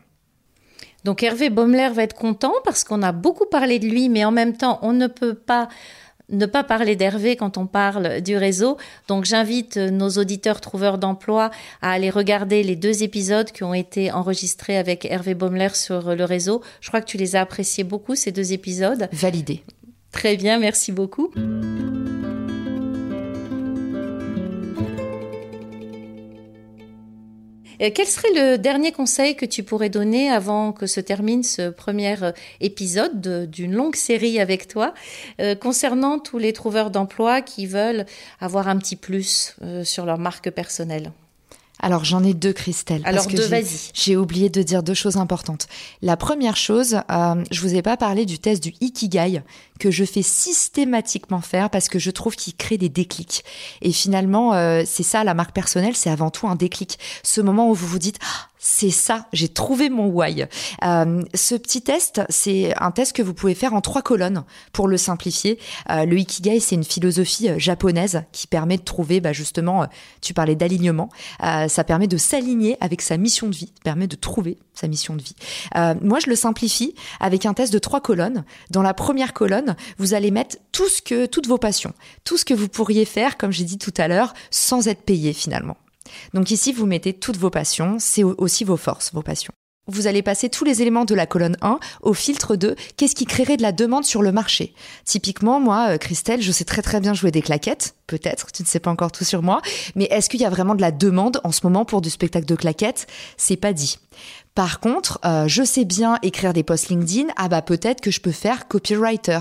Donc 1.03 1.23
Hervé 1.23 1.49
Baumler 1.49 1.89
va 1.93 2.03
être 2.03 2.15
content 2.15 2.53
parce 2.63 2.83
qu'on 2.83 3.01
a 3.01 3.11
beaucoup 3.11 3.45
parlé 3.45 3.79
de 3.79 3.87
lui, 3.87 4.09
mais 4.09 4.25
en 4.25 4.31
même 4.31 4.57
temps, 4.57 4.79
on 4.81 4.93
ne 4.93 5.07
peut 5.07 5.33
pas 5.33 5.69
ne 6.31 6.45
pas 6.45 6.63
parler 6.63 6.95
d'Hervé 6.95 7.35
quand 7.35 7.57
on 7.57 7.65
parle 7.65 8.21
du 8.21 8.37
réseau. 8.37 8.77
Donc 9.07 9.25
j'invite 9.25 9.77
nos 9.77 10.09
auditeurs 10.09 10.61
trouveurs 10.61 10.97
d'emploi 10.97 11.49
à 11.81 11.91
aller 11.91 12.09
regarder 12.09 12.63
les 12.63 12.75
deux 12.75 13.03
épisodes 13.03 13.51
qui 13.51 13.63
ont 13.63 13.73
été 13.73 14.11
enregistrés 14.11 14.77
avec 14.77 15.05
Hervé 15.05 15.33
Baumler 15.33 15.69
sur 15.73 16.15
le 16.15 16.23
réseau. 16.23 16.61
Je 16.81 16.89
crois 16.89 17.01
que 17.01 17.07
tu 17.07 17.17
les 17.17 17.35
as 17.35 17.41
appréciés 17.41 17.83
beaucoup, 17.83 18.15
ces 18.15 18.31
deux 18.31 18.53
épisodes. 18.53 19.09
Validé. 19.11 19.63
Très 20.11 20.37
bien, 20.37 20.59
merci 20.59 20.91
beaucoup. 20.91 21.31
Quel 27.79 28.05
serait 28.05 28.33
le 28.33 28.57
dernier 28.57 28.91
conseil 28.91 29.35
que 29.35 29.45
tu 29.45 29.63
pourrais 29.63 29.89
donner 29.89 30.29
avant 30.29 30.71
que 30.73 30.87
se 30.87 30.99
termine 30.99 31.43
ce 31.43 31.69
premier 31.69 32.21
euh, 32.21 32.31
épisode 32.59 33.49
d'une 33.49 33.73
longue 33.73 33.95
série 33.95 34.39
avec 34.39 34.67
toi 34.67 34.93
euh, 35.39 35.55
concernant 35.55 36.19
tous 36.19 36.37
les 36.37 36.53
trouveurs 36.53 36.91
d'emploi 36.91 37.41
qui 37.41 37.65
veulent 37.65 38.05
avoir 38.41 38.67
un 38.67 38.77
petit 38.77 38.95
plus 38.95 39.55
sur 39.83 40.05
leur 40.05 40.17
marque 40.17 40.49
personnelle? 40.51 41.11
Alors 41.79 42.03
j'en 42.03 42.23
ai 42.23 42.33
deux, 42.33 42.51
Christelle. 42.53 43.01
Alors 43.05 43.25
deux, 43.27 43.47
vas-y. 43.47 43.91
J'ai 43.93 44.17
oublié 44.17 44.49
de 44.49 44.61
dire 44.61 44.83
deux 44.83 44.93
choses 44.93 45.17
importantes. 45.17 45.67
La 46.01 46.17
première 46.17 46.57
chose, 46.57 46.99
euh, 47.09 47.43
je 47.51 47.61
vous 47.61 47.75
ai 47.75 47.81
pas 47.81 47.95
parlé 47.95 48.25
du 48.25 48.37
test 48.37 48.61
du 48.61 48.73
Ikigai 48.81 49.41
que 49.79 49.89
je 49.89 50.03
fais 50.03 50.21
systématiquement 50.21 51.39
faire 51.39 51.69
parce 51.69 51.87
que 51.87 51.97
je 51.97 52.11
trouve 52.11 52.35
qu'il 52.35 52.55
crée 52.55 52.77
des 52.77 52.89
déclics. 52.89 53.45
Et 53.81 53.93
finalement, 53.93 54.53
euh, 54.53 54.83
c'est 54.85 55.03
ça 55.03 55.23
la 55.23 55.33
marque 55.33 55.53
personnelle, 55.55 55.95
c'est 55.95 56.09
avant 56.09 56.29
tout 56.31 56.47
un 56.47 56.55
déclic. 56.55 56.99
Ce 57.23 57.39
moment 57.39 57.69
où 57.69 57.73
vous 57.73 57.87
vous 57.87 57.99
dites 57.99 58.19
ah, 58.21 58.48
c'est 58.61 58.89
ça, 58.89 59.25
j'ai 59.31 59.47
trouvé 59.47 59.89
mon 59.89 60.07
why. 60.07 60.43
Euh, 60.83 61.23
ce 61.33 61.55
petit 61.55 61.81
test, 61.81 62.21
c'est 62.27 62.73
un 62.77 62.91
test 62.91 63.15
que 63.15 63.21
vous 63.21 63.33
pouvez 63.33 63.55
faire 63.55 63.73
en 63.73 63.79
trois 63.79 64.01
colonnes 64.01 64.43
pour 64.73 64.89
le 64.89 64.97
simplifier. 64.97 65.57
Euh, 65.89 66.03
le 66.03 66.19
Ikigai, 66.19 66.59
c'est 66.59 66.75
une 66.75 66.83
philosophie 66.83 67.47
euh, 67.47 67.57
japonaise 67.57 68.23
qui 68.33 68.47
permet 68.47 68.75
de 68.75 68.83
trouver, 68.83 69.21
bah, 69.21 69.31
justement, 69.31 69.87
tu 70.19 70.33
parlais 70.33 70.55
d'alignement, 70.55 71.09
ça 71.39 71.83
permet 71.85 72.07
de 72.07 72.17
s'aligner 72.17 72.75
avec 72.81 73.01
sa 73.01 73.15
mission 73.15 73.47
de 73.47 73.55
vie, 73.55 73.71
permet 73.85 74.07
de 74.07 74.17
trouver 74.17 74.57
sa 74.73 74.87
mission 74.87 75.15
de 75.15 75.21
vie. 75.21 75.35
moi, 76.01 76.19
je 76.19 76.29
le 76.29 76.35
simplifie 76.35 76.95
avec 77.21 77.45
un 77.45 77.53
test 77.53 77.71
de 77.71 77.79
trois 77.79 78.01
colonnes. 78.01 78.43
Dans 78.71 78.81
la 78.81 78.93
première 78.93 79.33
colonne, 79.33 79.75
vous 79.97 80.13
allez 80.13 80.31
mettre 80.31 80.57
tout 80.73 80.89
ce 80.89 81.01
que, 81.01 81.25
toutes 81.25 81.47
vos 81.47 81.57
passions, 81.57 81.93
tout 82.25 82.37
ce 82.37 82.43
que 82.43 82.53
vous 82.53 82.67
pourriez 82.67 83.05
faire, 83.05 83.37
comme 83.37 83.51
j'ai 83.51 83.63
dit 83.63 83.77
tout 83.77 83.93
à 83.97 84.07
l'heure, 84.07 84.33
sans 84.51 84.87
être 84.87 85.03
payé 85.03 85.31
finalement. 85.31 85.77
Donc 86.33 86.51
ici, 86.51 86.73
vous 86.73 86.85
mettez 86.85 87.13
toutes 87.13 87.37
vos 87.37 87.49
passions, 87.49 87.97
c'est 87.99 88.23
aussi 88.23 88.63
vos 88.63 88.77
forces, 88.77 89.13
vos 89.13 89.21
passions. 89.21 89.53
Vous 89.89 90.05
allez 90.05 90.21
passer 90.21 90.49
tous 90.49 90.65
les 90.65 90.83
éléments 90.83 91.03
de 91.03 91.15
la 91.15 91.25
colonne 91.25 91.57
1 91.61 91.79
au 92.03 92.13
filtre 92.13 92.55
2, 92.55 92.75
qu'est-ce 92.95 93.15
qui 93.15 93.25
créerait 93.25 93.57
de 93.57 93.63
la 93.63 93.71
demande 93.71 94.05
sur 94.05 94.21
le 94.21 94.31
marché? 94.31 94.75
Typiquement, 95.03 95.59
moi, 95.59 95.89
euh, 95.89 95.97
Christelle, 95.97 96.43
je 96.43 96.51
sais 96.51 96.63
très 96.63 96.83
très 96.83 96.99
bien 96.99 97.15
jouer 97.15 97.31
des 97.31 97.41
claquettes, 97.41 97.95
peut-être, 98.05 98.51
tu 98.51 98.61
ne 98.61 98.67
sais 98.67 98.79
pas 98.79 98.91
encore 98.91 99.11
tout 99.11 99.23
sur 99.23 99.41
moi, 99.41 99.63
mais 99.95 100.05
est-ce 100.11 100.29
qu'il 100.29 100.41
y 100.41 100.45
a 100.45 100.49
vraiment 100.51 100.75
de 100.75 100.81
la 100.81 100.91
demande 100.91 101.41
en 101.43 101.51
ce 101.51 101.61
moment 101.63 101.85
pour 101.85 102.01
du 102.01 102.11
spectacle 102.11 102.45
de 102.45 102.55
claquettes? 102.55 103.07
C'est 103.35 103.57
pas 103.57 103.73
dit. 103.73 103.97
Par 104.59 104.81
contre, 104.81 105.21
euh, 105.23 105.47
je 105.47 105.63
sais 105.63 105.85
bien 105.85 106.17
écrire 106.21 106.51
des 106.51 106.63
posts 106.63 106.89
LinkedIn. 106.89 107.27
Ah 107.37 107.47
bah 107.47 107.61
peut-être 107.61 108.01
que 108.01 108.11
je 108.11 108.19
peux 108.19 108.33
faire 108.33 108.67
copywriter. 108.67 109.39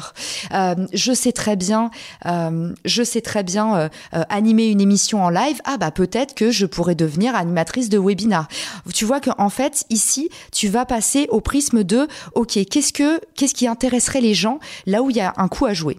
Euh, 0.55 0.87
je 0.93 1.13
sais 1.13 1.33
très 1.33 1.57
bien, 1.57 1.91
euh, 2.27 2.73
je 2.85 3.03
sais 3.03 3.21
très 3.21 3.43
bien 3.43 3.91
animer 4.13 4.69
une 4.69 4.81
émission 4.81 5.25
en 5.25 5.29
live. 5.29 5.61
Ah 5.65 5.77
bah 5.77 5.91
peut-être 5.91 6.37
que 6.37 6.53
je 6.53 6.67
pourrais 6.67 6.95
devenir 6.95 7.35
animatrice 7.35 7.89
de 7.89 7.99
webinar. 7.99 8.47
Tu 8.95 9.05
vois 9.05 9.21
qu'en 9.21 9.49
fait 9.49 9.87
ici, 9.91 10.31
tu 10.53 10.69
vas 10.69 10.87
passer 10.87 11.27
au 11.33 11.41
prisme 11.41 11.83
de 11.83 12.07
ok, 12.37 12.57
qu'est-ce 12.71 12.93
que 12.93 13.21
qu'est-ce 13.35 13.55
qui 13.55 13.67
intéresserait 13.67 14.21
les 14.21 14.35
gens 14.35 14.61
là 14.87 15.03
où 15.03 15.11
il 15.11 15.17
y 15.17 15.21
a 15.21 15.35
un 15.37 15.49
coup 15.49 15.67
à 15.67 15.75
jouer? 15.75 15.99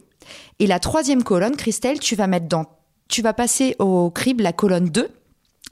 Et 0.60 0.66
la 0.66 0.80
troisième 0.80 1.24
colonne, 1.24 1.58
Christelle, 1.58 2.00
tu 2.00 2.16
vas 2.16 2.28
mettre 2.28 2.48
dans, 2.48 2.68
tu 3.10 3.22
vas 3.22 3.34
passer 3.34 3.76
au 3.80 4.12
crible 4.12 4.44
la 4.44 4.54
colonne 4.54 4.88
2 4.88 5.10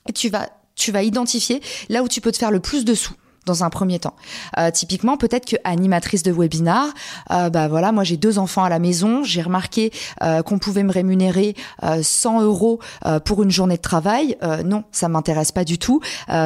et 0.09 0.11
tu 0.11 0.27
vas 0.27 0.49
tu 0.75 0.91
vas 0.91 1.01
identifier 1.01 1.61
là 1.87 2.03
où 2.03 2.09
tu 2.09 2.19
peux 2.19 2.33
te 2.33 2.37
faire 2.37 2.51
le 2.51 2.59
plus 2.59 2.83
de 2.83 2.93
sous 2.93 3.13
dans 3.47 3.63
un 3.63 3.71
premier 3.71 3.97
temps. 3.97 4.13
Euh, 4.59 4.69
typiquement, 4.69 5.17
peut-être 5.17 5.45
que 5.45 5.55
animatrice 5.63 6.21
de 6.21 6.31
webinar, 6.31 6.89
euh, 7.31 7.49
bah 7.49 7.67
voilà, 7.67 7.91
moi 7.91 8.03
j'ai 8.03 8.17
deux 8.17 8.37
enfants 8.37 8.63
à 8.63 8.69
la 8.69 8.77
maison, 8.77 9.23
j'ai 9.23 9.41
remarqué 9.41 9.91
euh, 10.21 10.43
qu'on 10.43 10.59
pouvait 10.59 10.83
me 10.83 10.91
rémunérer 10.91 11.55
100 12.01 12.41
euros 12.41 12.79
pour 13.23 13.43
une 13.43 13.51
journée 13.51 13.77
de 13.77 13.81
travail. 13.81 14.37
non, 14.65 14.83
ça 14.91 15.07
m'intéresse 15.07 15.51
pas 15.51 15.63
du 15.63 15.77
tout. 15.77 16.01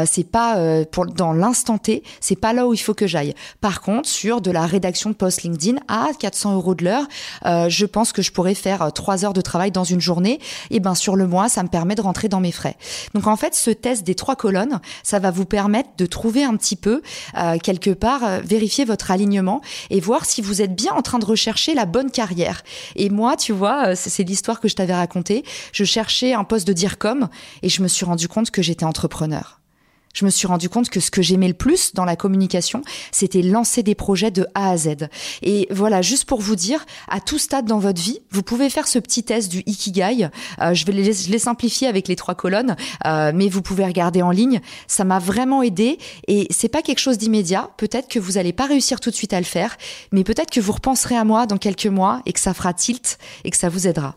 c'est 0.05 0.29
pas 0.29 0.85
pour 0.91 1.07
dans 1.07 1.33
l'instant 1.33 1.79
T, 1.79 2.03
c'est 2.19 2.35
pas 2.35 2.53
là 2.53 2.67
où 2.67 2.73
il 2.73 2.77
faut 2.77 2.93
que 2.93 3.07
j'aille. 3.07 3.33
Par 3.59 3.81
contre, 3.81 4.07
sur 4.07 4.41
de 4.41 4.51
la 4.51 4.65
rédaction 4.65 5.09
de 5.09 5.15
post 5.15 5.41
LinkedIn 5.41 5.79
à 5.87 6.09
400 6.19 6.55
euros 6.55 6.75
de 6.75 6.85
l'heure, 6.85 7.07
je 7.69 7.85
pense 7.85 8.11
que 8.11 8.21
je 8.21 8.31
pourrais 8.31 8.53
faire 8.53 8.93
trois 8.93 9.25
heures 9.25 9.33
de 9.33 9.41
travail 9.41 9.71
dans 9.71 9.83
une 9.83 10.01
journée. 10.01 10.39
Et 10.69 10.79
ben 10.79 10.93
sur 10.93 11.15
le 11.15 11.25
mois, 11.25 11.49
ça 11.49 11.63
me 11.63 11.69
permet 11.69 11.95
de 11.95 12.01
rentrer 12.01 12.27
dans 12.27 12.39
mes 12.39 12.51
frais. 12.51 12.77
Donc 13.15 13.25
en 13.25 13.35
fait, 13.35 13.55
ce 13.55 13.71
test 13.71 14.03
des 14.03 14.15
trois 14.15 14.35
colonnes, 14.35 14.79
ça 15.03 15.19
va 15.19 15.31
vous 15.31 15.45
permettre 15.45 15.89
de 15.97 16.05
trouver 16.05 16.43
un 16.43 16.55
petit 16.55 16.75
peu 16.75 16.90
euh, 17.37 17.57
quelque 17.57 17.91
part 17.91 18.23
euh, 18.23 18.39
vérifier 18.43 18.85
votre 18.85 19.11
alignement 19.11 19.61
et 19.89 19.99
voir 19.99 20.25
si 20.25 20.41
vous 20.41 20.61
êtes 20.61 20.75
bien 20.75 20.93
en 20.93 21.01
train 21.01 21.19
de 21.19 21.25
rechercher 21.25 21.73
la 21.73 21.85
bonne 21.85 22.11
carrière. 22.11 22.63
Et 22.95 23.09
moi, 23.09 23.37
tu 23.37 23.53
vois, 23.53 23.89
euh, 23.89 23.93
c'est 23.95 24.23
l'histoire 24.23 24.59
que 24.59 24.67
je 24.67 24.75
t'avais 24.75 24.95
racontée. 24.95 25.43
Je 25.71 25.83
cherchais 25.83 26.33
un 26.33 26.43
poste 26.43 26.67
de 26.67 26.73
dire 26.73 26.97
comme 26.97 27.29
et 27.61 27.69
je 27.69 27.81
me 27.81 27.87
suis 27.87 28.05
rendu 28.05 28.27
compte 28.27 28.51
que 28.51 28.61
j'étais 28.61 28.85
entrepreneur 28.85 29.60
je 30.13 30.25
me 30.25 30.29
suis 30.29 30.47
rendu 30.47 30.69
compte 30.69 30.89
que 30.89 30.99
ce 30.99 31.11
que 31.11 31.21
j'aimais 31.21 31.47
le 31.47 31.53
plus 31.53 31.93
dans 31.93 32.05
la 32.05 32.15
communication, 32.15 32.81
c'était 33.11 33.41
lancer 33.41 33.83
des 33.83 33.95
projets 33.95 34.31
de 34.31 34.45
A 34.55 34.71
à 34.71 34.77
Z. 34.77 35.07
Et 35.41 35.67
voilà, 35.71 36.01
juste 36.01 36.25
pour 36.25 36.41
vous 36.41 36.55
dire, 36.55 36.85
à 37.07 37.19
tout 37.19 37.37
stade 37.37 37.65
dans 37.65 37.79
votre 37.79 38.01
vie, 38.01 38.19
vous 38.31 38.43
pouvez 38.43 38.69
faire 38.69 38.87
ce 38.87 38.99
petit 38.99 39.23
test 39.23 39.51
du 39.51 39.63
Ikigai. 39.65 40.29
Euh, 40.61 40.73
je 40.73 40.85
vais 40.85 40.93
les, 40.93 41.39
simplifier 41.39 41.87
avec 41.87 42.07
les 42.07 42.15
trois 42.15 42.35
colonnes, 42.35 42.75
euh, 43.05 43.31
mais 43.33 43.49
vous 43.49 43.61
pouvez 43.61 43.85
regarder 43.85 44.21
en 44.21 44.31
ligne. 44.31 44.61
Ça 44.87 45.03
m'a 45.03 45.19
vraiment 45.19 45.63
aidé 45.63 45.97
et 46.27 46.47
c'est 46.49 46.69
pas 46.69 46.81
quelque 46.81 46.99
chose 46.99 47.17
d'immédiat. 47.17 47.69
Peut-être 47.77 48.07
que 48.07 48.19
vous 48.19 48.37
allez 48.37 48.53
pas 48.53 48.65
réussir 48.65 48.99
tout 48.99 49.09
de 49.09 49.15
suite 49.15 49.33
à 49.33 49.39
le 49.39 49.45
faire, 49.45 49.77
mais 50.11 50.23
peut-être 50.23 50.51
que 50.51 50.59
vous 50.59 50.73
repenserez 50.73 51.15
à 51.15 51.23
moi 51.23 51.45
dans 51.45 51.57
quelques 51.57 51.87
mois 51.87 52.21
et 52.25 52.33
que 52.33 52.39
ça 52.39 52.53
fera 52.53 52.73
tilt 52.73 53.17
et 53.43 53.51
que 53.51 53.57
ça 53.57 53.69
vous 53.69 53.87
aidera. 53.87 54.15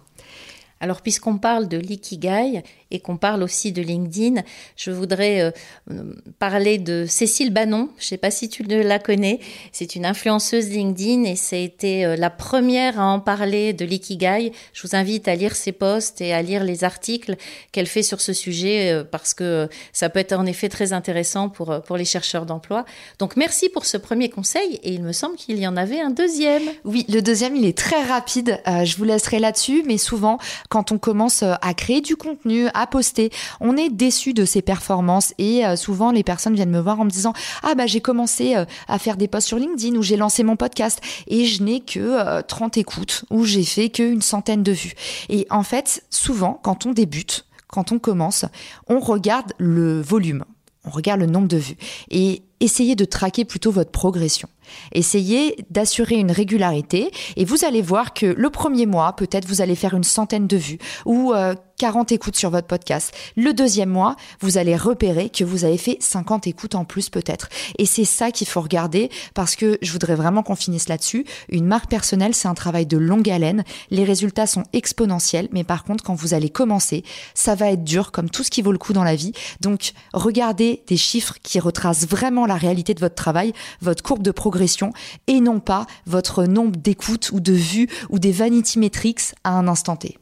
Alors 0.81 1.01
puisqu'on 1.01 1.39
parle 1.39 1.67
de 1.67 1.79
l'ikigai 1.79 2.63
et 2.95 3.01
qu'on 3.01 3.17
parle 3.17 3.43
aussi 3.43 3.73
de 3.73 3.83
LinkedIn, 3.83 4.43
je 4.77 4.93
voudrais 4.93 5.53
euh, 5.91 6.15
parler 6.39 6.79
de 6.79 7.07
Cécile 7.09 7.53
Bannon. 7.53 7.91
Je 7.99 8.05
ne 8.05 8.09
sais 8.09 8.19
pas 8.19 8.31
si 8.31 8.49
tu 8.49 8.63
la 8.63 9.01
connais. 9.01 9.41
C'est 9.73 9.97
une 9.97 10.07
influenceuse 10.07 10.69
LinkedIn 10.69 11.25
et 11.25 11.35
c'est 11.35 11.65
été 11.65 12.07
euh, 12.07 12.15
la 12.15 12.31
première 12.31 13.01
à 13.01 13.07
en 13.07 13.19
parler 13.19 13.73
de 13.73 13.85
l'ikigai. 13.85 14.53
Je 14.73 14.87
vous 14.87 14.95
invite 14.95 15.27
à 15.27 15.35
lire 15.35 15.57
ses 15.57 15.73
posts 15.73 16.21
et 16.21 16.33
à 16.33 16.41
lire 16.41 16.63
les 16.63 16.85
articles 16.85 17.35
qu'elle 17.73 17.89
fait 17.89 18.05
sur 18.05 18.21
ce 18.21 18.33
sujet 18.33 18.93
euh, 18.93 19.03
parce 19.03 19.35
que 19.35 19.69
ça 19.93 20.09
peut 20.09 20.21
être 20.21 20.35
en 20.35 20.47
effet 20.47 20.69
très 20.69 20.93
intéressant 20.93 21.49
pour, 21.49 21.83
pour 21.83 21.97
les 21.97 22.05
chercheurs 22.05 22.47
d'emploi. 22.47 22.85
Donc 23.19 23.37
merci 23.37 23.69
pour 23.69 23.87
ce 23.87 23.97
premier 23.97 24.29
conseil 24.29 24.79
et 24.85 24.93
il 24.93 25.03
me 25.03 25.13
semble 25.13 25.35
qu'il 25.35 25.59
y 25.59 25.67
en 25.67 25.77
avait 25.77 26.01
un 26.01 26.11
deuxième. 26.11 26.63
Oui, 26.85 27.07
le 27.09 27.23
deuxième, 27.23 27.57
il 27.57 27.65
est 27.65 27.77
très 27.77 28.05
rapide. 28.05 28.61
je 28.85 28.97
vous 28.97 29.05
laisserai 29.05 29.41
là-dessus, 29.41 29.83
mais 29.85 29.99
souvent, 29.99 30.39
quand 30.69 30.93
on 30.93 30.99
commence 30.99 31.43
à 31.43 31.75
créer 31.75 32.01
du 32.01 32.15
contenu, 32.15 32.69
à 32.75 32.84
poster. 32.87 33.31
On 33.61 33.77
est 33.77 33.91
déçu 33.91 34.35
de 34.35 34.45
ses 34.45 34.63
performances 34.63 35.35
et 35.39 35.65
euh, 35.65 35.77
souvent 35.77 36.11
les 36.11 36.23
personnes 36.23 36.55
viennent 36.55 36.71
me 36.71 36.81
voir 36.81 37.01
en 37.01 37.05
me 37.05 37.11
disant 37.11 37.33
ah 37.63 37.75
bah 37.75 37.87
j'ai 37.87 38.01
commencé 38.01 38.57
euh, 38.57 38.65
à 38.89 38.99
faire 38.99 39.17
des 39.17 39.29
posts 39.29 39.49
sur 39.49 39.59
LinkedIn 39.59 39.97
ou 39.97 40.03
j'ai 40.03 40.17
lancé 40.17 40.43
mon 40.43 40.57
podcast 40.57 41.01
et 41.27 41.45
je 41.45 41.63
n'ai 41.63 41.81
que 41.81 42.41
30 42.43 42.77
euh, 42.77 42.81
écoutes 42.81 43.25
ou 43.31 43.45
j'ai 43.45 43.65
fait 43.65 43.89
qu'une 43.89 44.23
centaine 44.23 44.63
de 44.63 44.73
vues. 44.73 44.95
Et 45.29 45.47
en 45.51 45.63
fait, 45.63 46.05
souvent 46.11 46.61
quand 46.63 46.87
on 46.87 46.93
débute, 46.93 47.47
quand 47.69 47.93
on 47.93 47.99
commence, 47.99 48.45
on 48.89 49.01
regarde 49.01 49.53
le 49.59 50.01
volume, 50.01 50.45
on 50.85 50.91
regarde 50.91 51.21
le 51.21 51.27
nombre 51.27 51.49
de 51.49 51.57
vues 51.57 51.77
et 52.11 52.43
essayez 52.61 52.95
de 52.95 53.05
traquer 53.05 53.45
plutôt 53.45 53.71
votre 53.71 53.91
progression. 53.91 54.49
Essayez 54.93 55.57
d'assurer 55.71 56.17
une 56.17 56.31
régularité 56.31 57.11
et 57.37 57.45
vous 57.45 57.65
allez 57.65 57.83
voir 57.83 58.15
que 58.15 58.27
le 58.27 58.51
premier 58.51 58.87
mois, 58.87 59.15
peut-être 59.15 59.47
vous 59.47 59.61
allez 59.61 59.75
faire 59.75 59.95
une 59.95 60.05
centaine 60.05 60.47
de 60.47 60.57
vues 60.57 60.79
ou 61.05 61.35
40 61.79 62.13
euh, 62.13 62.15
écoutes 62.15 62.37
sur 62.37 62.51
votre 62.51 62.67
podcast. 62.67 63.13
Le 63.37 63.53
deuxième 63.53 63.91
mois, 63.91 64.17
vous 64.41 64.59
allez 64.59 64.77
repérer 64.77 65.31
que 65.31 65.45
vous 65.45 65.65
avez 65.65 65.79
fait 65.79 65.97
50 66.01 66.47
écoutes 66.47 66.75
en 66.75 66.85
plus 66.85 67.11
peut-être. 67.11 67.49
Et 67.79 67.87
c'est 67.87 68.05
ça 68.05 68.31
qu'il 68.31 68.47
faut 68.47 68.61
regarder 68.61 69.11
parce 69.35 69.57
que 69.57 69.79
je 69.83 69.93
voudrais 69.93 70.15
vraiment 70.15 70.43
qu'on 70.43 70.57
finisse 70.57 70.89
là-dessus. 70.89 71.25
Une 71.49 71.67
marque 71.67 71.89
personnelle, 71.89 72.35
c'est 72.35 72.49
un 72.49 72.55
travail 72.55 72.87
de 72.87 72.97
longue 72.97 73.29
haleine. 73.31 73.65
Les 73.91 74.05
résultats 74.05 74.47
sont 74.47 74.65
exponentiels, 74.73 75.49
mais 75.53 75.65
par 75.65 75.85
contre, 75.85 76.05
quand 76.05 76.15
vous 76.15 76.35
allez 76.35 76.51
commencer, 76.51 77.05
ça 77.35 77.55
va 77.55 77.71
être 77.71 77.85
dur 77.85 78.13
comme 78.13 78.31
tout 78.31 78.43
ce 78.43 78.51
qui 78.51 78.63
vaut 78.63 78.73
le 78.73 78.79
coup 78.79 78.93
dans 78.93 79.05
la 79.05 79.17
vie. 79.17 79.33
Donc, 79.61 79.93
regardez 80.13 80.83
des 80.87 80.97
chiffres 80.97 81.35
qui 81.43 81.61
retracent 81.61 82.07
vraiment 82.07 82.47
la 82.47 82.57
réalité 82.57 82.95
de 82.95 83.01
votre 83.01 83.15
travail, 83.15 83.53
votre 83.81 84.03
courbe 84.03 84.23
de 84.23 84.31
progression 84.31 84.93
et 85.27 85.41
non 85.41 85.61
pas 85.61 85.87
votre 86.07 86.45
nombre 86.45 86.77
d'écoutes 86.77 87.31
ou 87.33 87.41
de 87.41 87.53
vues 87.53 87.89
ou 88.11 88.19
des 88.19 88.33
vanity 88.33 88.79
metrics 88.79 89.35
à 89.45 89.51
un 89.51 89.69
instant 89.69 89.97
T. 89.97 90.19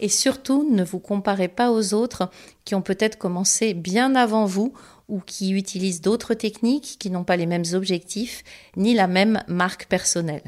Et 0.00 0.08
surtout, 0.08 0.68
ne 0.70 0.84
vous 0.84 0.98
comparez 0.98 1.48
pas 1.48 1.70
aux 1.70 1.94
autres 1.94 2.30
qui 2.64 2.74
ont 2.74 2.82
peut-être 2.82 3.18
commencé 3.18 3.74
bien 3.74 4.14
avant 4.14 4.44
vous 4.44 4.72
ou 5.08 5.20
qui 5.20 5.52
utilisent 5.52 6.00
d'autres 6.00 6.34
techniques 6.34 6.96
qui 6.98 7.10
n'ont 7.10 7.24
pas 7.24 7.36
les 7.36 7.46
mêmes 7.46 7.64
objectifs 7.74 8.42
ni 8.76 8.94
la 8.94 9.06
même 9.06 9.42
marque 9.46 9.86
personnelle. 9.86 10.42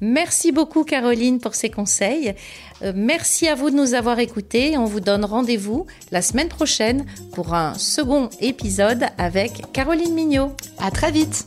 Merci 0.00 0.52
beaucoup 0.52 0.84
Caroline 0.84 1.38
pour 1.38 1.54
ces 1.54 1.70
conseils. 1.70 2.34
Euh, 2.82 2.92
merci 2.94 3.46
à 3.46 3.54
vous 3.54 3.70
de 3.70 3.76
nous 3.76 3.94
avoir 3.94 4.18
écoutés. 4.18 4.76
On 4.76 4.84
vous 4.84 5.00
donne 5.00 5.24
rendez-vous 5.24 5.86
la 6.10 6.20
semaine 6.20 6.48
prochaine 6.48 7.06
pour 7.32 7.54
un 7.54 7.74
second 7.74 8.28
épisode 8.40 9.06
avec 9.18 9.72
Caroline 9.72 10.14
Mignot. 10.14 10.52
À 10.78 10.90
très 10.90 11.12
vite. 11.12 11.46